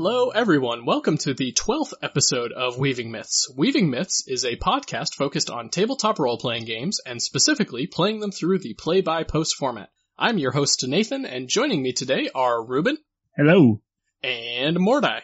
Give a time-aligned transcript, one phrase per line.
[0.00, 0.86] Hello, everyone.
[0.86, 3.52] Welcome to the 12th episode of Weaving Myths.
[3.56, 8.30] Weaving Myths is a podcast focused on tabletop role playing games and specifically playing them
[8.30, 9.90] through the play by post format.
[10.16, 12.98] I'm your host, Nathan, and joining me today are Ruben.
[13.36, 13.82] Hello.
[14.22, 15.22] And Mordai.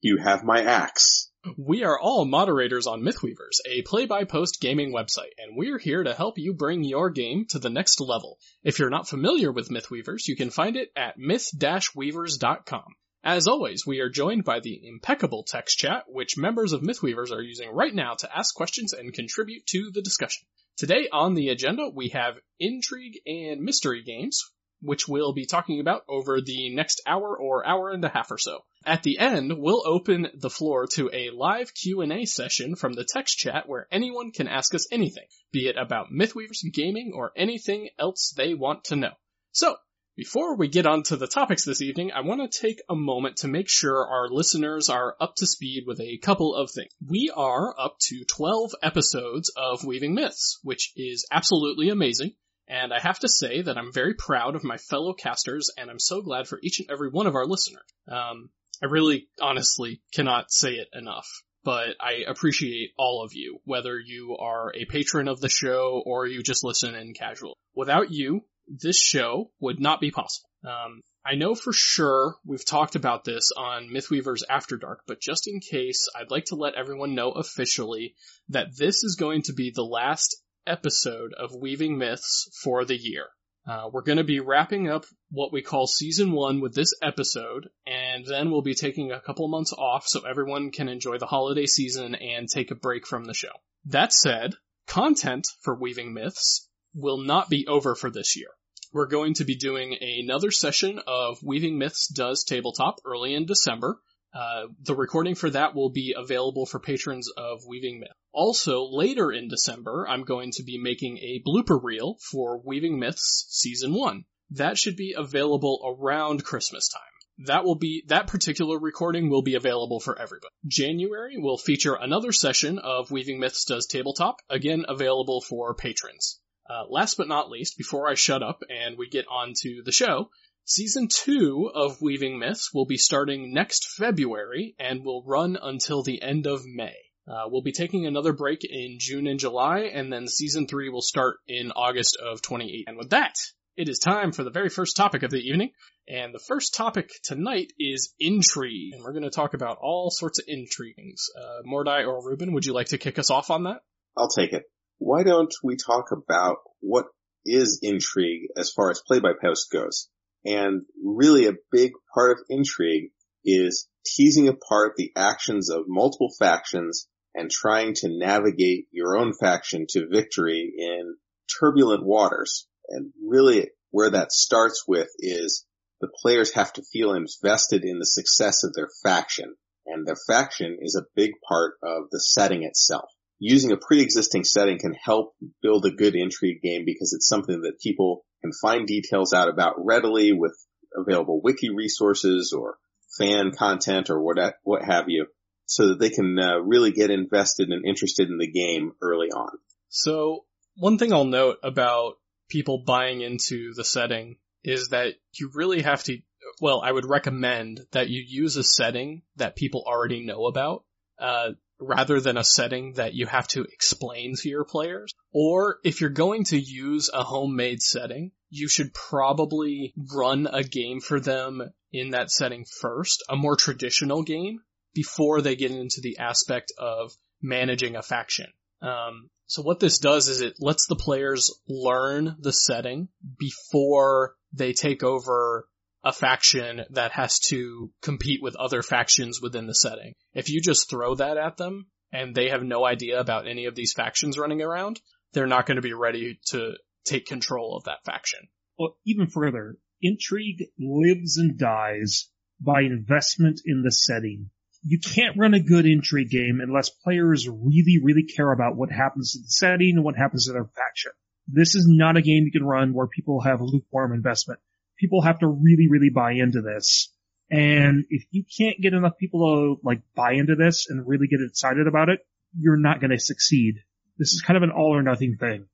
[0.00, 1.30] You have my axe.
[1.56, 6.02] We are all moderators on Mythweavers, a play by post gaming website, and we're here
[6.02, 8.38] to help you bring your game to the next level.
[8.64, 12.96] If you're not familiar with Mythweavers, you can find it at myth-weavers.com.
[13.22, 17.42] As always, we are joined by the impeccable text chat, which members of Mythweavers are
[17.42, 20.46] using right now to ask questions and contribute to the discussion.
[20.78, 24.42] Today on the agenda, we have intrigue and mystery games,
[24.80, 28.38] which we'll be talking about over the next hour or hour and a half or
[28.38, 28.64] so.
[28.86, 33.36] At the end, we'll open the floor to a live Q&A session from the text
[33.36, 38.32] chat where anyone can ask us anything, be it about Mythweavers, gaming, or anything else
[38.34, 39.12] they want to know.
[39.52, 39.76] So,
[40.20, 43.38] before we get on to the topics this evening, I want to take a moment
[43.38, 46.90] to make sure our listeners are up to speed with a couple of things.
[47.08, 52.32] We are up to 12 episodes of Weaving Myths, which is absolutely amazing.
[52.68, 55.98] And I have to say that I'm very proud of my fellow casters and I'm
[55.98, 57.86] so glad for each and every one of our listeners.
[58.06, 58.50] Um,
[58.82, 61.30] I really honestly cannot say it enough
[61.62, 66.26] but I appreciate all of you, whether you are a patron of the show or
[66.26, 67.58] you just listen in casual.
[67.74, 70.48] Without you, this show would not be possible.
[70.64, 75.48] Um, I know for sure we've talked about this on Mythweavers After Dark, but just
[75.48, 78.14] in case, I'd like to let everyone know officially
[78.48, 83.26] that this is going to be the last episode of Weaving Myths for the year.
[83.66, 87.68] Uh, we're going to be wrapping up what we call season one with this episode,
[87.86, 91.66] and then we'll be taking a couple months off so everyone can enjoy the holiday
[91.66, 93.52] season and take a break from the show.
[93.84, 94.54] That said,
[94.86, 98.48] content for Weaving Myths will not be over for this year
[98.92, 104.00] we're going to be doing another session of Weaving Myths Does Tabletop early in December.
[104.34, 108.10] Uh, the recording for that will be available for patrons of Weaving Myth.
[108.32, 113.46] Also, later in December, I'm going to be making a blooper reel for Weaving Myths
[113.50, 114.24] Season 1.
[114.50, 117.46] That should be available around Christmas time.
[117.46, 120.52] That will be, that particular recording will be available for everybody.
[120.66, 126.40] January will feature another session of Weaving Myths Does Tabletop, again available for patrons.
[126.70, 129.90] Uh, last but not least, before I shut up and we get on to the
[129.90, 130.30] show,
[130.64, 136.22] season two of Weaving Myths will be starting next February and will run until the
[136.22, 136.94] end of May.
[137.26, 141.02] Uh, we'll be taking another break in June and July, and then season three will
[141.02, 142.84] start in August of 28.
[142.86, 143.34] And with that,
[143.76, 145.72] it is time for the very first topic of the evening.
[146.06, 148.94] And the first topic tonight is intrigue.
[148.94, 151.30] And we're going to talk about all sorts of intrigues.
[151.36, 153.80] Uh, Mordai or Ruben, would you like to kick us off on that?
[154.16, 154.64] I'll take it
[155.00, 157.06] why don't we talk about what
[157.46, 160.08] is intrigue as far as play by post goes?
[160.44, 163.10] And really a big part of intrigue
[163.42, 169.86] is teasing apart the actions of multiple factions and trying to navigate your own faction
[169.88, 171.16] to victory in
[171.58, 172.68] turbulent waters.
[172.88, 175.64] And really where that starts with is
[176.02, 179.54] the players have to feel invested in the success of their faction.
[179.86, 183.10] And their faction is a big part of the setting itself
[183.40, 187.80] using a pre-existing setting can help build a good intrigue game because it's something that
[187.80, 190.54] people can find details out about readily with
[190.94, 192.76] available wiki resources or
[193.18, 195.26] fan content or what, what have you
[195.64, 199.50] so that they can uh, really get invested and interested in the game early on.
[199.88, 200.44] So
[200.76, 202.14] one thing I'll note about
[202.48, 206.18] people buying into the setting is that you really have to,
[206.60, 210.84] well, I would recommend that you use a setting that people already know about.
[211.18, 211.50] Uh,
[211.80, 215.12] rather than a setting that you have to explain to your players.
[215.32, 221.00] Or if you're going to use a homemade setting, you should probably run a game
[221.00, 221.62] for them
[221.92, 224.60] in that setting first, a more traditional game,
[224.94, 228.46] before they get into the aspect of managing a faction.
[228.82, 233.08] Um, so what this does is it lets the players learn the setting
[233.38, 235.68] before they take over
[236.02, 240.14] a faction that has to compete with other factions within the setting.
[240.32, 243.74] If you just throw that at them and they have no idea about any of
[243.74, 245.00] these factions running around,
[245.32, 246.72] they're not going to be ready to
[247.04, 248.40] take control of that faction.
[248.78, 252.30] Well, even further, intrigue lives and dies
[252.60, 254.50] by investment in the setting.
[254.82, 259.34] You can't run a good intrigue game unless players really, really care about what happens
[259.36, 261.12] in the setting and what happens to their faction.
[261.46, 264.60] This is not a game you can run where people have lukewarm investment
[265.00, 267.12] people have to really, really buy into this.
[267.50, 271.40] And if you can't get enough people to like buy into this and really get
[271.40, 272.20] excited about it,
[272.56, 273.76] you're not going to succeed.
[274.18, 275.66] This is kind of an all or nothing thing.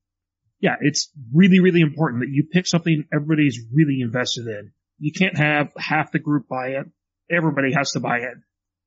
[0.59, 4.71] Yeah, it's really, really important that you pick something everybody's really invested in.
[4.97, 6.87] You can't have half the group buy it,
[7.29, 8.41] everybody has to buy in.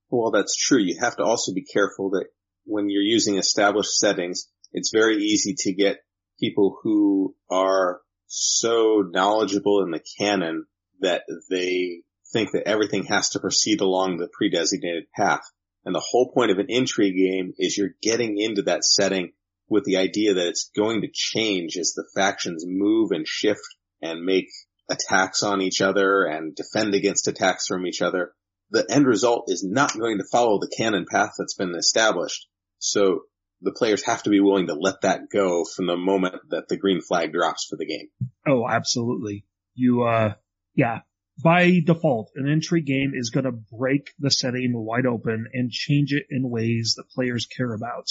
[0.09, 0.81] Well, that's true.
[0.81, 2.27] You have to also be careful that
[2.65, 6.01] when you're using established settings, it's very easy to get
[6.41, 8.01] people who are
[8.33, 10.67] so knowledgeable in the canon
[11.01, 15.43] that they think that everything has to proceed along the pre-designated path.
[15.85, 19.33] And the whole point of an intrigue game is you're getting into that setting
[19.69, 23.67] with the idea that it's going to change as the factions move and shift
[24.01, 24.47] and make
[24.89, 28.33] attacks on each other and defend against attacks from each other.
[28.71, 32.47] The end result is not going to follow the canon path that's been established.
[32.79, 33.23] So
[33.63, 36.77] the players have to be willing to let that go from the moment that the
[36.77, 38.09] green flag drops for the game.
[38.47, 39.45] Oh, absolutely.
[39.75, 40.35] You, uh,
[40.75, 41.01] yeah,
[41.43, 46.13] by default, an intrigue game is going to break the setting wide open and change
[46.13, 48.09] it in ways that players care about.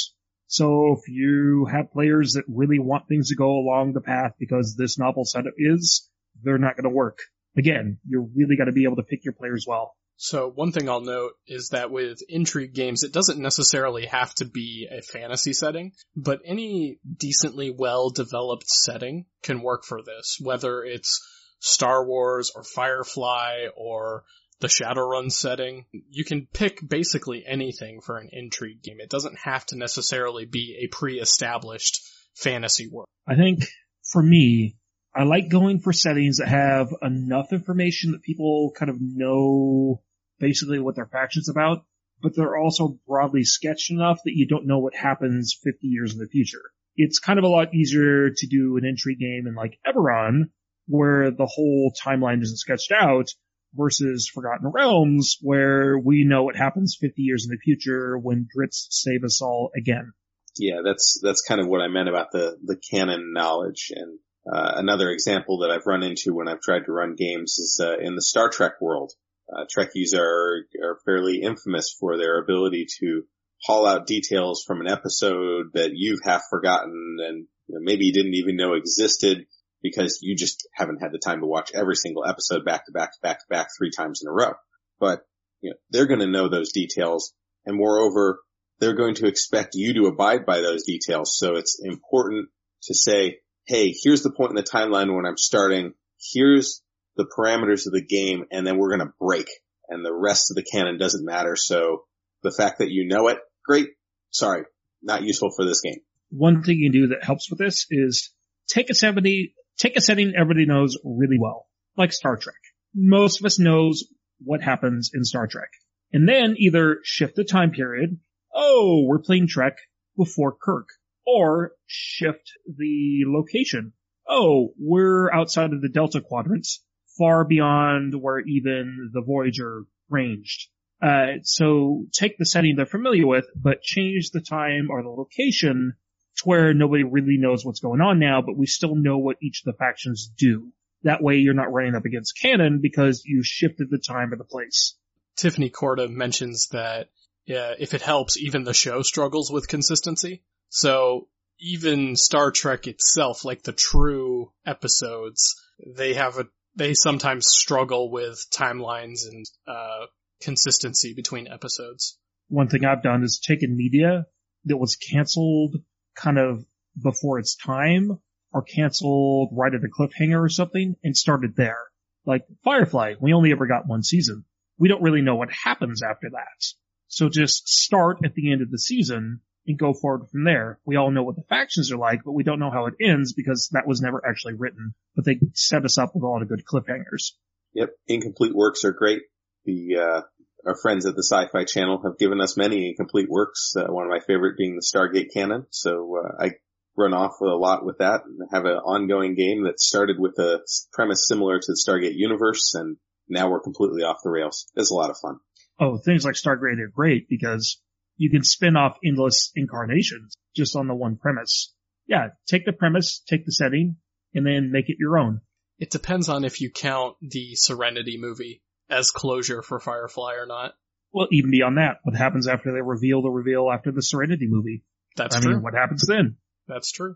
[0.47, 4.75] So if you have players that really want things to go along the path because
[4.75, 6.09] this novel setup is,
[6.41, 7.19] they're not going to work.
[7.55, 9.95] Again, you're really got to be able to pick your players well.
[10.21, 14.45] So one thing I'll note is that with intrigue games, it doesn't necessarily have to
[14.45, 20.83] be a fantasy setting, but any decently well developed setting can work for this, whether
[20.83, 21.25] it's
[21.59, 24.25] Star Wars or Firefly or
[24.59, 25.85] the Shadowrun setting.
[26.09, 28.97] You can pick basically anything for an intrigue game.
[28.99, 32.01] It doesn't have to necessarily be a pre-established
[32.35, 33.07] fantasy world.
[33.25, 33.63] I think
[34.03, 34.75] for me,
[35.15, 40.01] I like going for settings that have enough information that people kind of know
[40.39, 41.83] basically what their faction's about,
[42.21, 46.19] but they're also broadly sketched enough that you don't know what happens 50 years in
[46.19, 46.71] the future.
[46.95, 50.49] It's kind of a lot easier to do an intrigue game in like Eberron,
[50.87, 53.29] where the whole timeline isn't sketched out,
[53.73, 58.87] versus Forgotten Realms, where we know what happens 50 years in the future when Drizzt
[58.91, 60.13] save us all again.
[60.57, 63.91] Yeah, that's that's kind of what I meant about the the canon knowledge.
[63.95, 64.19] And
[64.51, 67.97] uh, another example that I've run into when I've tried to run games is uh,
[67.99, 69.13] in the Star Trek world.
[69.51, 73.23] Uh, Trekkies are, are fairly infamous for their ability to
[73.63, 78.55] haul out details from an episode that you've half forgotten and maybe you didn't even
[78.55, 79.45] know existed
[79.81, 83.13] because you just haven't had the time to watch every single episode back to back
[83.13, 84.53] to back to back three times in a row.
[84.99, 85.21] But,
[85.61, 87.33] you know, they're going to know those details.
[87.65, 88.39] And moreover,
[88.79, 91.37] they're going to expect you to abide by those details.
[91.37, 92.49] So it's important
[92.83, 95.93] to say, Hey, here's the point in the timeline when I'm starting.
[96.33, 96.81] Here's
[97.19, 99.47] the parameters of the game and then we're going to break
[99.89, 101.57] and the rest of the canon doesn't matter.
[101.57, 102.03] So
[102.43, 103.89] the fact that you know it, great.
[104.29, 104.63] Sorry,
[105.03, 105.99] not useful for this game.
[106.29, 108.31] One thing you do that helps with this is
[108.69, 111.67] take a 70, take a setting everybody knows really well,
[111.97, 112.55] like Star Trek.
[112.95, 114.05] Most of us knows
[114.39, 115.69] what happens in Star Trek.
[116.13, 118.17] And then either shift the time period.
[118.55, 119.75] Oh, we're playing Trek
[120.15, 120.87] before Kirk.
[121.27, 123.93] Or shift the location.
[124.27, 126.83] Oh, we're outside of the Delta quadrants
[127.19, 130.69] far beyond where even the Voyager ranged.
[131.01, 135.93] Uh, so take the setting they're familiar with, but change the time or the location
[136.37, 139.61] to where nobody really knows what's going on now, but we still know what each
[139.61, 140.71] of the factions do.
[141.03, 144.43] That way you're not running up against canon because you shifted the time or the
[144.43, 144.95] place.
[145.37, 147.09] Tiffany Corda mentions that
[147.49, 150.43] yeah, if it helps, even the show struggles with consistency.
[150.69, 151.27] So
[151.59, 158.45] even Star Trek itself, like the true episodes, they have a they sometimes struggle with
[158.53, 160.05] timelines and uh,
[160.41, 162.17] consistency between episodes.
[162.47, 164.25] One thing I've done is taken media
[164.65, 165.77] that was canceled
[166.15, 166.65] kind of
[167.01, 168.19] before its time
[168.51, 171.79] or canceled right at a cliffhanger or something and started there.
[172.25, 174.45] Like Firefly, we only ever got one season.
[174.77, 176.65] We don't really know what happens after that.
[177.07, 180.79] So just start at the end of the season and go forward from there.
[180.85, 183.33] We all know what the factions are like, but we don't know how it ends
[183.33, 184.93] because that was never actually written.
[185.15, 187.33] But they set us up with a lot of good cliffhangers.
[187.73, 189.21] Yep, incomplete works are great.
[189.65, 190.21] The uh,
[190.65, 193.73] our friends at the Sci-Fi Channel have given us many incomplete works.
[193.77, 195.67] Uh, one of my favorite being the Stargate canon.
[195.69, 196.51] So uh, I
[196.97, 200.61] run off a lot with that and have an ongoing game that started with a
[200.91, 202.97] premise similar to the Stargate universe, and
[203.29, 204.65] now we're completely off the rails.
[204.75, 205.37] It's a lot of fun.
[205.79, 207.79] Oh, things like Stargate are great because
[208.19, 211.73] you can spin off endless incarnations just on the one premise.
[212.05, 213.95] Yeah, take the premise, take the setting,
[214.35, 215.41] and then make it your own.
[215.79, 220.73] It depends on if you count the Serenity movie as closure for Firefly or not.
[221.13, 224.83] Well, even beyond that, what happens after they reveal the reveal after the Serenity movie?
[225.15, 225.53] That's I true.
[225.53, 226.35] mean, what happens then?
[226.67, 227.15] That's true.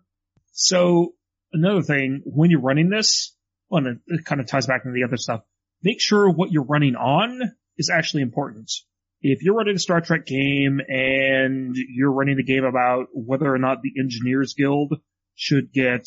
[0.54, 1.16] So
[1.52, 3.36] another thing, when you're running this,
[3.70, 5.42] well, and it kind of ties back into the other stuff,
[5.84, 7.42] make sure what you're running on
[7.78, 8.72] is actually important
[9.24, 13.58] if you're running a Star Trek game and you're running a game about whether or
[13.58, 14.96] not the Engineers Guild
[15.34, 16.06] should get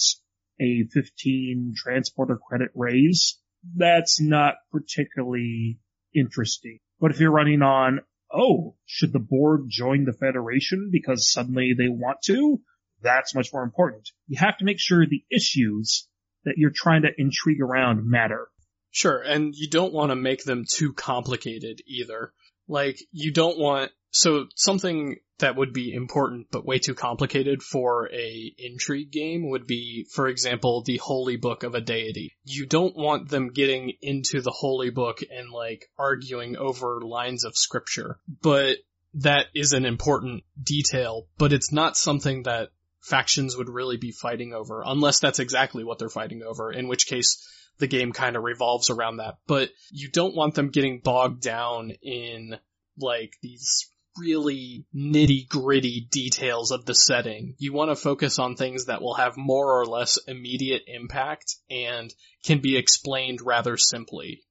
[0.61, 3.41] a 15 transporter credit raise,
[3.75, 5.79] that's not particularly
[6.15, 6.79] interesting.
[7.01, 11.89] But if you're running on, oh, should the Borg join the Federation because suddenly they
[11.89, 12.61] want to?
[13.03, 14.11] That's much more important.
[14.27, 16.07] You have to make sure the issues
[16.45, 18.49] that you're trying to intrigue around matter.
[18.91, 22.33] Sure, and you don't want to make them too complicated either.
[22.69, 28.11] Like, you don't want, so something that would be important but way too complicated for
[28.13, 32.37] a intrigue game would be, for example, the holy book of a deity.
[32.45, 37.57] You don't want them getting into the holy book and like arguing over lines of
[37.57, 38.79] scripture, but
[39.15, 42.71] that is an important detail, but it's not something that
[43.01, 47.07] factions would really be fighting over, unless that's exactly what they're fighting over, in which
[47.07, 47.47] case
[47.79, 49.37] the game kind of revolves around that.
[49.47, 52.57] But you don't want them getting bogged down in
[52.99, 57.55] like these really nitty gritty details of the setting.
[57.59, 62.13] You want to focus on things that will have more or less immediate impact and
[62.45, 64.43] can be explained rather simply.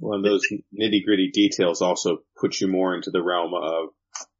[0.00, 3.88] Well, those nitty gritty details also put you more into the realm of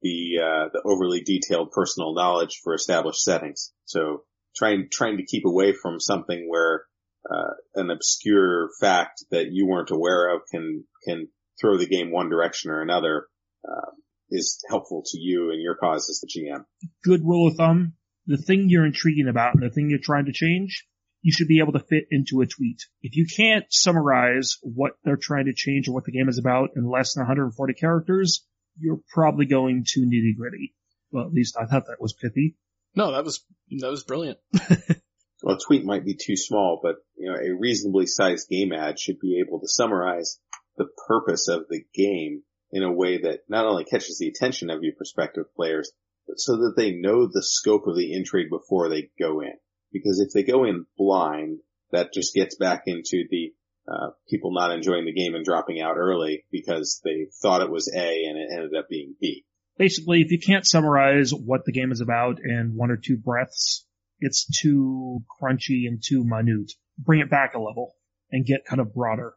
[0.02, 3.73] the uh, the overly detailed personal knowledge for established settings.
[3.85, 4.23] So
[4.54, 6.85] trying trying to keep away from something where
[7.29, 11.29] uh, an obscure fact that you weren't aware of can can
[11.61, 13.27] throw the game one direction or another
[13.69, 13.91] uh,
[14.31, 16.65] is helpful to you and your cause as the GM.
[17.05, 17.95] Good rule of thumb:
[18.27, 20.87] the thing you're intriguing about and the thing you're trying to change,
[21.23, 22.83] you should be able to fit into a tweet.
[23.03, 26.71] If you can't summarize what they're trying to change or what the game is about
[26.77, 28.45] in less than 140 characters,
[28.79, 30.75] you're probably going too nitty gritty.
[31.11, 32.57] Well, at least I thought that was pithy.
[32.95, 33.45] No, that was
[33.81, 34.39] that was brilliant.
[35.42, 38.99] well, a tweet might be too small, but you know, a reasonably sized game ad
[38.99, 40.38] should be able to summarize
[40.76, 44.83] the purpose of the game in a way that not only catches the attention of
[44.83, 45.90] your prospective players,
[46.26, 49.54] but so that they know the scope of the intrigue before they go in.
[49.92, 51.61] Because if they go in blind,
[51.92, 53.54] that just gets back into the
[53.90, 57.90] uh, people not enjoying the game and dropping out early because they thought it was
[57.95, 59.47] A and it ended up being B.
[59.78, 63.87] Basically, if you can't summarize what the game is about in one or two breaths,
[64.21, 66.73] it's too crunchy and too minute.
[66.99, 67.95] Bring it back a level
[68.31, 69.35] and get kind of broader.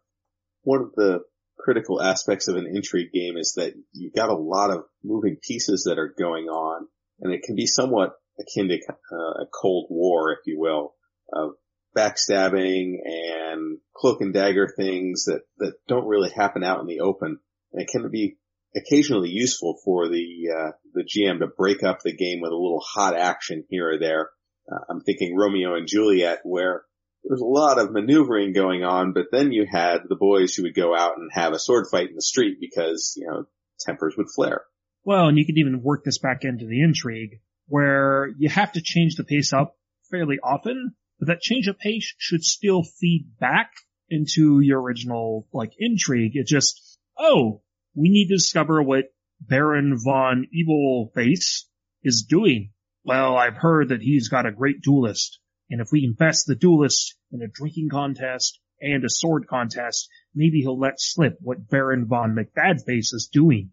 [0.64, 1.22] One of the
[1.60, 5.84] critical aspects of an intrigue game is that you've got a lot of moving pieces
[5.84, 6.88] that are going on
[7.20, 8.80] and it can be somewhat akin to
[9.12, 10.96] uh, a cold war, if you will,
[11.32, 11.52] of
[11.96, 17.38] backstabbing and cloak and dagger things that, that don't really happen out in the open.
[17.72, 18.38] And it can be
[18.76, 22.84] occasionally useful for the, uh, the GM to break up the game with a little
[22.86, 24.30] hot action here or there.
[24.72, 26.84] Uh, I'm thinking Romeo and Juliet where
[27.24, 30.64] there was a lot of maneuvering going on, but then you had the boys who
[30.64, 33.46] would go out and have a sword fight in the street because, you know,
[33.80, 34.62] tempers would flare.
[35.04, 38.82] Well, and you could even work this back into the intrigue where you have to
[38.82, 39.76] change the pace up
[40.10, 43.72] fairly often but that change of pace should still feed back
[44.10, 46.32] into your original, like, intrigue.
[46.34, 47.62] It just, oh,
[47.94, 51.70] we need to discover what Baron von Evil Face
[52.04, 52.72] is doing.
[53.04, 55.40] Well, I've heard that he's got a great duelist,
[55.70, 60.60] and if we invest the duelist in a drinking contest and a sword contest, maybe
[60.62, 63.72] he'll let slip what Baron von McBadface is doing.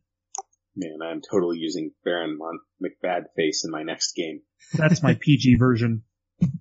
[0.76, 4.42] Man, I'm totally using Baron von McBadface in my next game.
[4.74, 6.04] That's my PG version.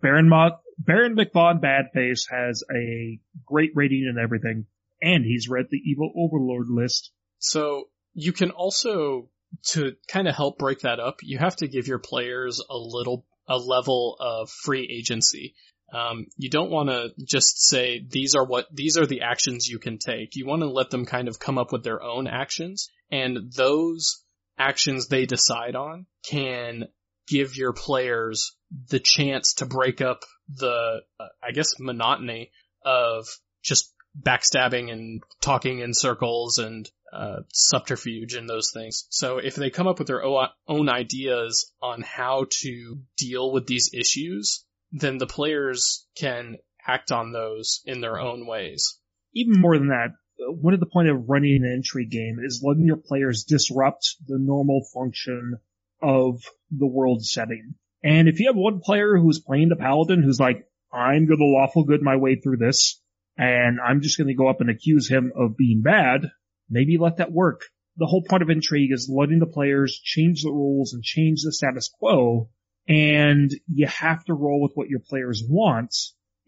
[0.01, 4.65] Baron Mo- Baron McVon Badface has a great rating and everything,
[5.01, 7.11] and he's read the Evil Overlord list.
[7.39, 9.29] So you can also,
[9.69, 13.25] to kind of help break that up, you have to give your players a little,
[13.47, 15.55] a level of free agency.
[15.93, 19.79] Um, you don't want to just say these are what these are the actions you
[19.79, 20.35] can take.
[20.35, 24.23] You want to let them kind of come up with their own actions, and those
[24.57, 26.87] actions they decide on can
[27.27, 28.55] give your players
[28.89, 32.51] the chance to break up the, uh, I guess, monotony
[32.85, 33.25] of
[33.63, 39.05] just backstabbing and talking in circles and uh, subterfuge and those things.
[39.09, 43.91] So if they come up with their own ideas on how to deal with these
[43.93, 48.99] issues, then the players can act on those in their own ways.
[49.33, 50.09] Even more than that,
[50.39, 54.37] one of the point of running an intrigue game is letting your players disrupt the
[54.39, 55.57] normal function
[56.01, 57.75] of the world setting.
[58.03, 61.83] And if you have one player who's playing the paladin who's like, I'm gonna lawful
[61.83, 63.01] good my way through this,
[63.37, 66.21] and I'm just gonna go up and accuse him of being bad,
[66.69, 67.61] maybe let that work.
[67.97, 71.51] The whole point of intrigue is letting the players change the rules and change the
[71.51, 72.49] status quo,
[72.87, 75.93] and you have to roll with what your players want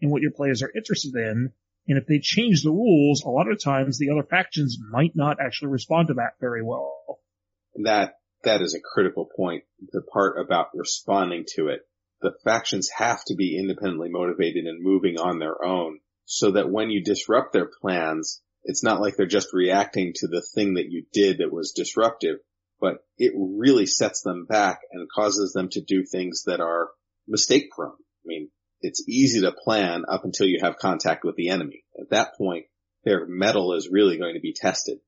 [0.00, 1.52] and what your players are interested in.
[1.88, 5.38] And if they change the rules, a lot of times the other factions might not
[5.40, 7.20] actually respond to that very well.
[7.82, 11.80] That that is a critical point, the part about responding to it.
[12.22, 16.00] The factions have to be independently motivated and moving on their own
[16.32, 20.46] so that when you disrupt their plans, it's not like they're just reacting to the
[20.54, 22.36] thing that you did that was disruptive,
[22.80, 26.90] but it really sets them back and causes them to do things that are
[27.26, 27.94] mistake prone.
[27.94, 28.48] I mean,
[28.80, 31.82] it's easy to plan up until you have contact with the enemy.
[31.98, 32.66] At that point,
[33.04, 34.98] their mettle is really going to be tested.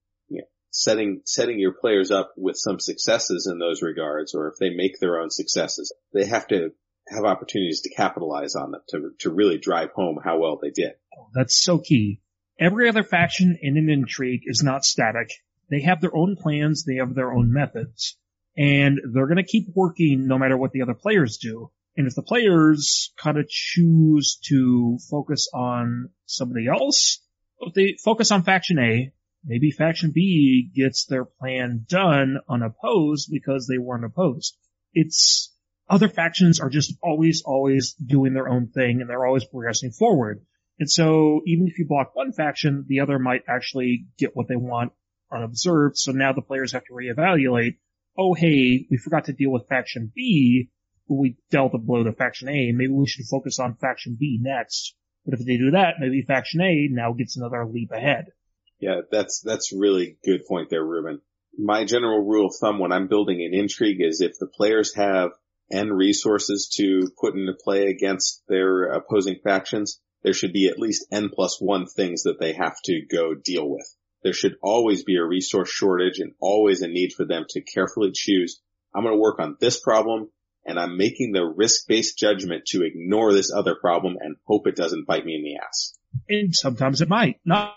[0.73, 4.99] Setting, setting your players up with some successes in those regards, or if they make
[4.99, 6.71] their own successes, they have to
[7.09, 10.95] have opportunities to capitalize on them to, to really drive home how well they did.
[11.35, 12.21] That's so key.
[12.59, 15.31] Every other faction in an intrigue is not static.
[15.71, 18.17] They have their own plans, they have their own methods,
[18.57, 21.71] and they're gonna keep working no matter what the other players do.
[21.97, 27.21] And if the players kind of choose to focus on somebody else,
[27.61, 29.13] if they focus on faction A,
[29.45, 34.57] maybe faction B gets their plan done unopposed because they weren't opposed.
[34.95, 35.55] It's,
[35.89, 40.45] other factions are just always, always doing their own thing and they're always progressing forward.
[40.83, 44.57] And so even if you block one faction, the other might actually get what they
[44.57, 44.91] want
[45.33, 45.97] unobserved.
[45.97, 47.77] So now the players have to reevaluate,
[48.19, 50.71] oh hey, we forgot to deal with faction B,
[51.09, 52.73] but we dealt a blow to faction A.
[52.73, 54.97] Maybe we should focus on faction B next.
[55.25, 58.33] But if they do that, maybe faction A now gets another leap ahead.
[58.81, 61.21] Yeah, that's, that's really good point there, Ruben.
[61.57, 65.31] My general rule of thumb when I'm building an intrigue is if the players have
[65.71, 71.07] N resources to put into play against their opposing factions, there should be at least
[71.11, 73.87] N plus one things that they have to go deal with.
[74.23, 78.11] There should always be a resource shortage and always a need for them to carefully
[78.15, 78.61] choose,
[78.95, 80.31] I'm going to work on this problem
[80.65, 85.07] and I'm making the risk-based judgment to ignore this other problem and hope it doesn't
[85.07, 85.99] bite me in the ass.
[86.29, 87.41] And sometimes it might.
[87.45, 87.75] Not.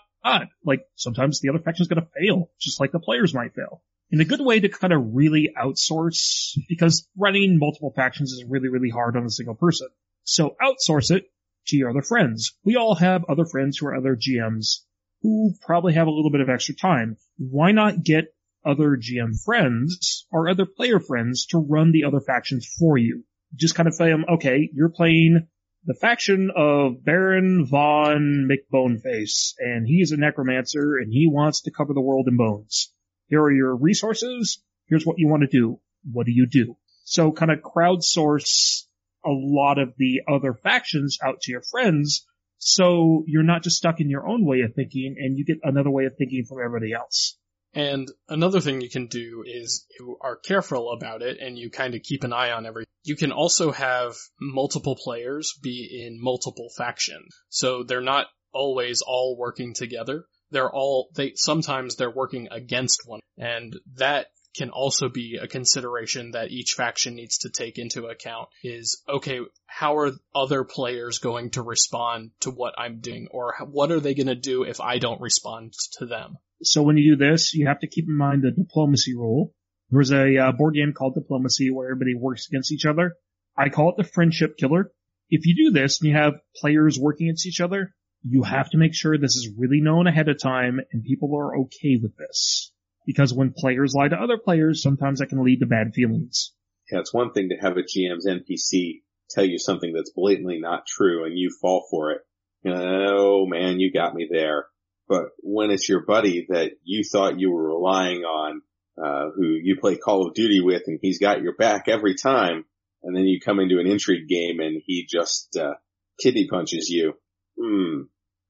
[0.64, 3.82] Like sometimes the other faction is going to fail, just like the players might fail.
[4.12, 8.68] And a good way to kind of really outsource, because running multiple factions is really,
[8.68, 9.88] really hard on a single person.
[10.22, 11.24] So outsource it
[11.66, 12.56] to your other friends.
[12.64, 14.80] We all have other friends who are other GMs
[15.22, 17.16] who probably have a little bit of extra time.
[17.36, 22.66] Why not get other GM friends or other player friends to run the other factions
[22.78, 23.24] for you?
[23.54, 25.48] Just kind of say them, okay, you're playing
[25.84, 31.94] the faction of Baron von McBoneface, and he's a necromancer and he wants to cover
[31.94, 32.92] the world in bones.
[33.28, 34.62] Here are your resources.
[34.86, 35.80] Here's what you want to do.
[36.10, 36.76] What do you do?
[37.04, 38.82] So kind of crowdsource
[39.26, 42.26] a lot of the other factions out to your friends
[42.58, 45.90] so you're not just stuck in your own way of thinking and you get another
[45.90, 47.38] way of thinking from everybody else.
[47.74, 51.94] And another thing you can do is you are careful about it and you kind
[51.94, 52.88] of keep an eye on everything.
[53.02, 57.36] You can also have multiple players be in multiple factions.
[57.50, 60.24] So they're not always all working together.
[60.50, 63.20] They're all, they, sometimes they're working against one.
[63.36, 68.48] And that can also be a consideration that each faction needs to take into account
[68.62, 73.28] is, okay, how are other players going to respond to what I'm doing?
[73.30, 76.38] Or what are they going to do if I don't respond to them?
[76.62, 79.52] So when you do this, you have to keep in mind the diplomacy rule.
[79.90, 83.14] There's a uh, board game called Diplomacy where everybody works against each other.
[83.56, 84.90] I call it the friendship killer.
[85.28, 88.78] If you do this and you have players working against each other, you have to
[88.78, 92.72] make sure this is really known ahead of time and people are okay with this
[93.06, 96.52] because when players lie to other players, sometimes that can lead to bad feelings.
[96.90, 100.86] Yeah, it's one thing to have a GM's NPC tell you something that's blatantly not
[100.86, 102.20] true and you fall for it.
[102.66, 104.66] Oh man, you got me there.
[105.08, 108.62] But when it's your buddy that you thought you were relying on,
[109.02, 112.64] uh, who you play Call of Duty with and he's got your back every time,
[113.02, 115.74] and then you come into an intrigue game and he just, uh,
[116.20, 117.12] kidney punches you.
[117.60, 118.02] Hmm,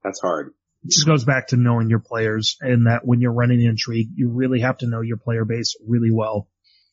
[0.02, 0.54] that's hard.
[0.86, 4.30] It just goes back to knowing your players and that when you're running intrigue, you
[4.30, 6.48] really have to know your player base really well.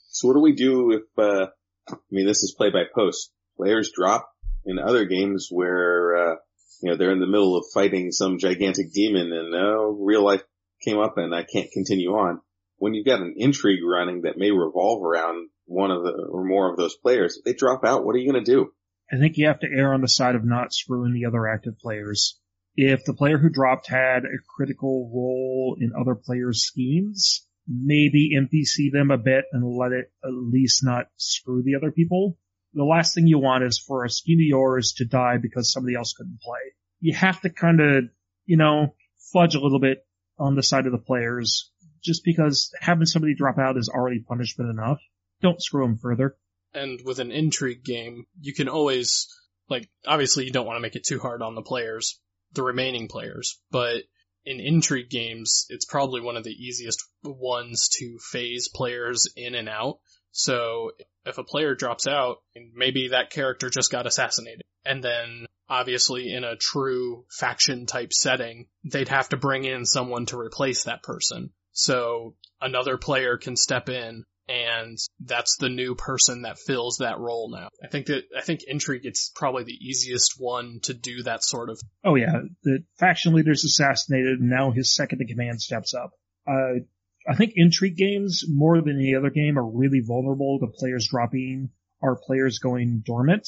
[0.09, 1.47] So what do we do if, uh,
[1.87, 3.31] I mean, this is play by post.
[3.55, 4.31] Players drop
[4.65, 6.35] in other games where, uh,
[6.81, 10.41] you know, they're in the middle of fighting some gigantic demon and, oh, real life
[10.83, 12.41] came up and I can't continue on.
[12.77, 16.71] When you've got an intrigue running that may revolve around one of the, or more
[16.71, 18.71] of those players, if they drop out, what are you going to do?
[19.11, 21.77] I think you have to err on the side of not screwing the other active
[21.77, 22.39] players
[22.75, 28.91] if the player who dropped had a critical role in other players' schemes, maybe NPC
[28.91, 32.37] them a bit and let it at least not screw the other people.
[32.73, 35.95] The last thing you want is for a scheme of yours to die because somebody
[35.95, 36.73] else couldn't play.
[36.99, 38.03] You have to kind of,
[38.45, 38.95] you know,
[39.31, 40.05] fudge a little bit
[40.39, 41.71] on the side of the players
[42.03, 44.99] just because having somebody drop out is already punishment enough.
[45.41, 46.35] Don't screw them further.
[46.73, 49.27] And with an intrigue game, you can always,
[49.69, 52.19] like, obviously you don't want to make it too hard on the players,
[52.53, 54.03] the remaining players, but
[54.45, 59.69] in intrigue games, it's probably one of the easiest ones to phase players in and
[59.69, 59.99] out.
[60.31, 60.91] So
[61.25, 62.37] if a player drops out,
[62.73, 64.63] maybe that character just got assassinated.
[64.85, 70.25] And then obviously in a true faction type setting, they'd have to bring in someone
[70.27, 71.51] to replace that person.
[71.71, 77.49] So another player can step in and that's the new person that fills that role
[77.51, 77.69] now.
[77.83, 81.69] I think that I think Intrigue it's probably the easiest one to do that sort
[81.69, 81.79] of.
[82.03, 86.11] Oh yeah, the faction leader's assassinated, and now his second in command steps up.
[86.47, 86.81] Uh,
[87.27, 91.69] I think Intrigue games more than any other game are really vulnerable to players dropping
[92.01, 93.47] or players going dormant,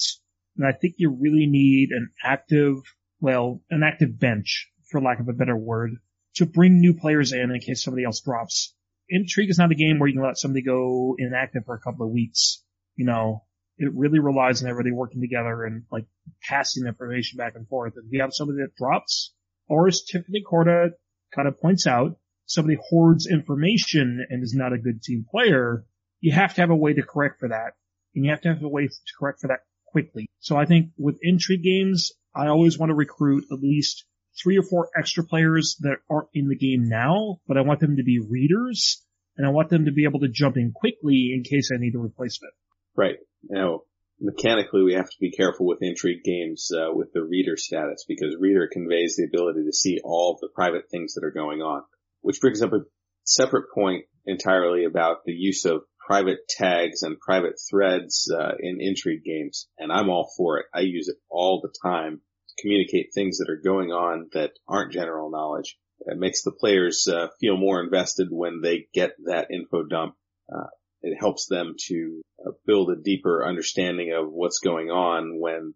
[0.57, 2.77] and I think you really need an active,
[3.19, 5.91] well, an active bench, for lack of a better word,
[6.35, 8.74] to bring new players in in case somebody else drops.
[9.09, 12.05] Intrigue is not a game where you can let somebody go inactive for a couple
[12.05, 12.63] of weeks.
[12.95, 13.43] You know,
[13.77, 16.05] it really relies on everybody working together and like
[16.41, 17.93] passing information back and forth.
[17.97, 19.33] If you have somebody that drops,
[19.67, 20.91] or as Tiffany Corda
[21.33, 25.85] kind of points out, somebody hoards information and is not a good team player,
[26.21, 27.73] you have to have a way to correct for that.
[28.13, 30.27] And you have to have a way to correct for that quickly.
[30.39, 34.05] So I think with intrigue games, I always want to recruit at least
[34.41, 37.97] three or four extra players that aren't in the game now, but I want them
[37.97, 39.03] to be readers
[39.37, 41.95] and I want them to be able to jump in quickly in case I need
[41.95, 42.53] a replacement.
[42.95, 43.17] Right.
[43.43, 43.81] Now,
[44.19, 48.35] mechanically, we have to be careful with intrigue games uh, with the reader status because
[48.39, 51.83] reader conveys the ability to see all the private things that are going on,
[52.21, 52.85] which brings up a
[53.25, 59.23] separate point entirely about the use of private tags and private threads uh, in intrigue
[59.23, 60.65] games, and I'm all for it.
[60.73, 62.21] I use it all the time
[62.57, 65.77] communicate things that are going on that aren't general knowledge.
[65.99, 70.15] It makes the players uh, feel more invested when they get that info dump.
[70.53, 70.67] Uh,
[71.01, 75.73] it helps them to uh, build a deeper understanding of what's going on when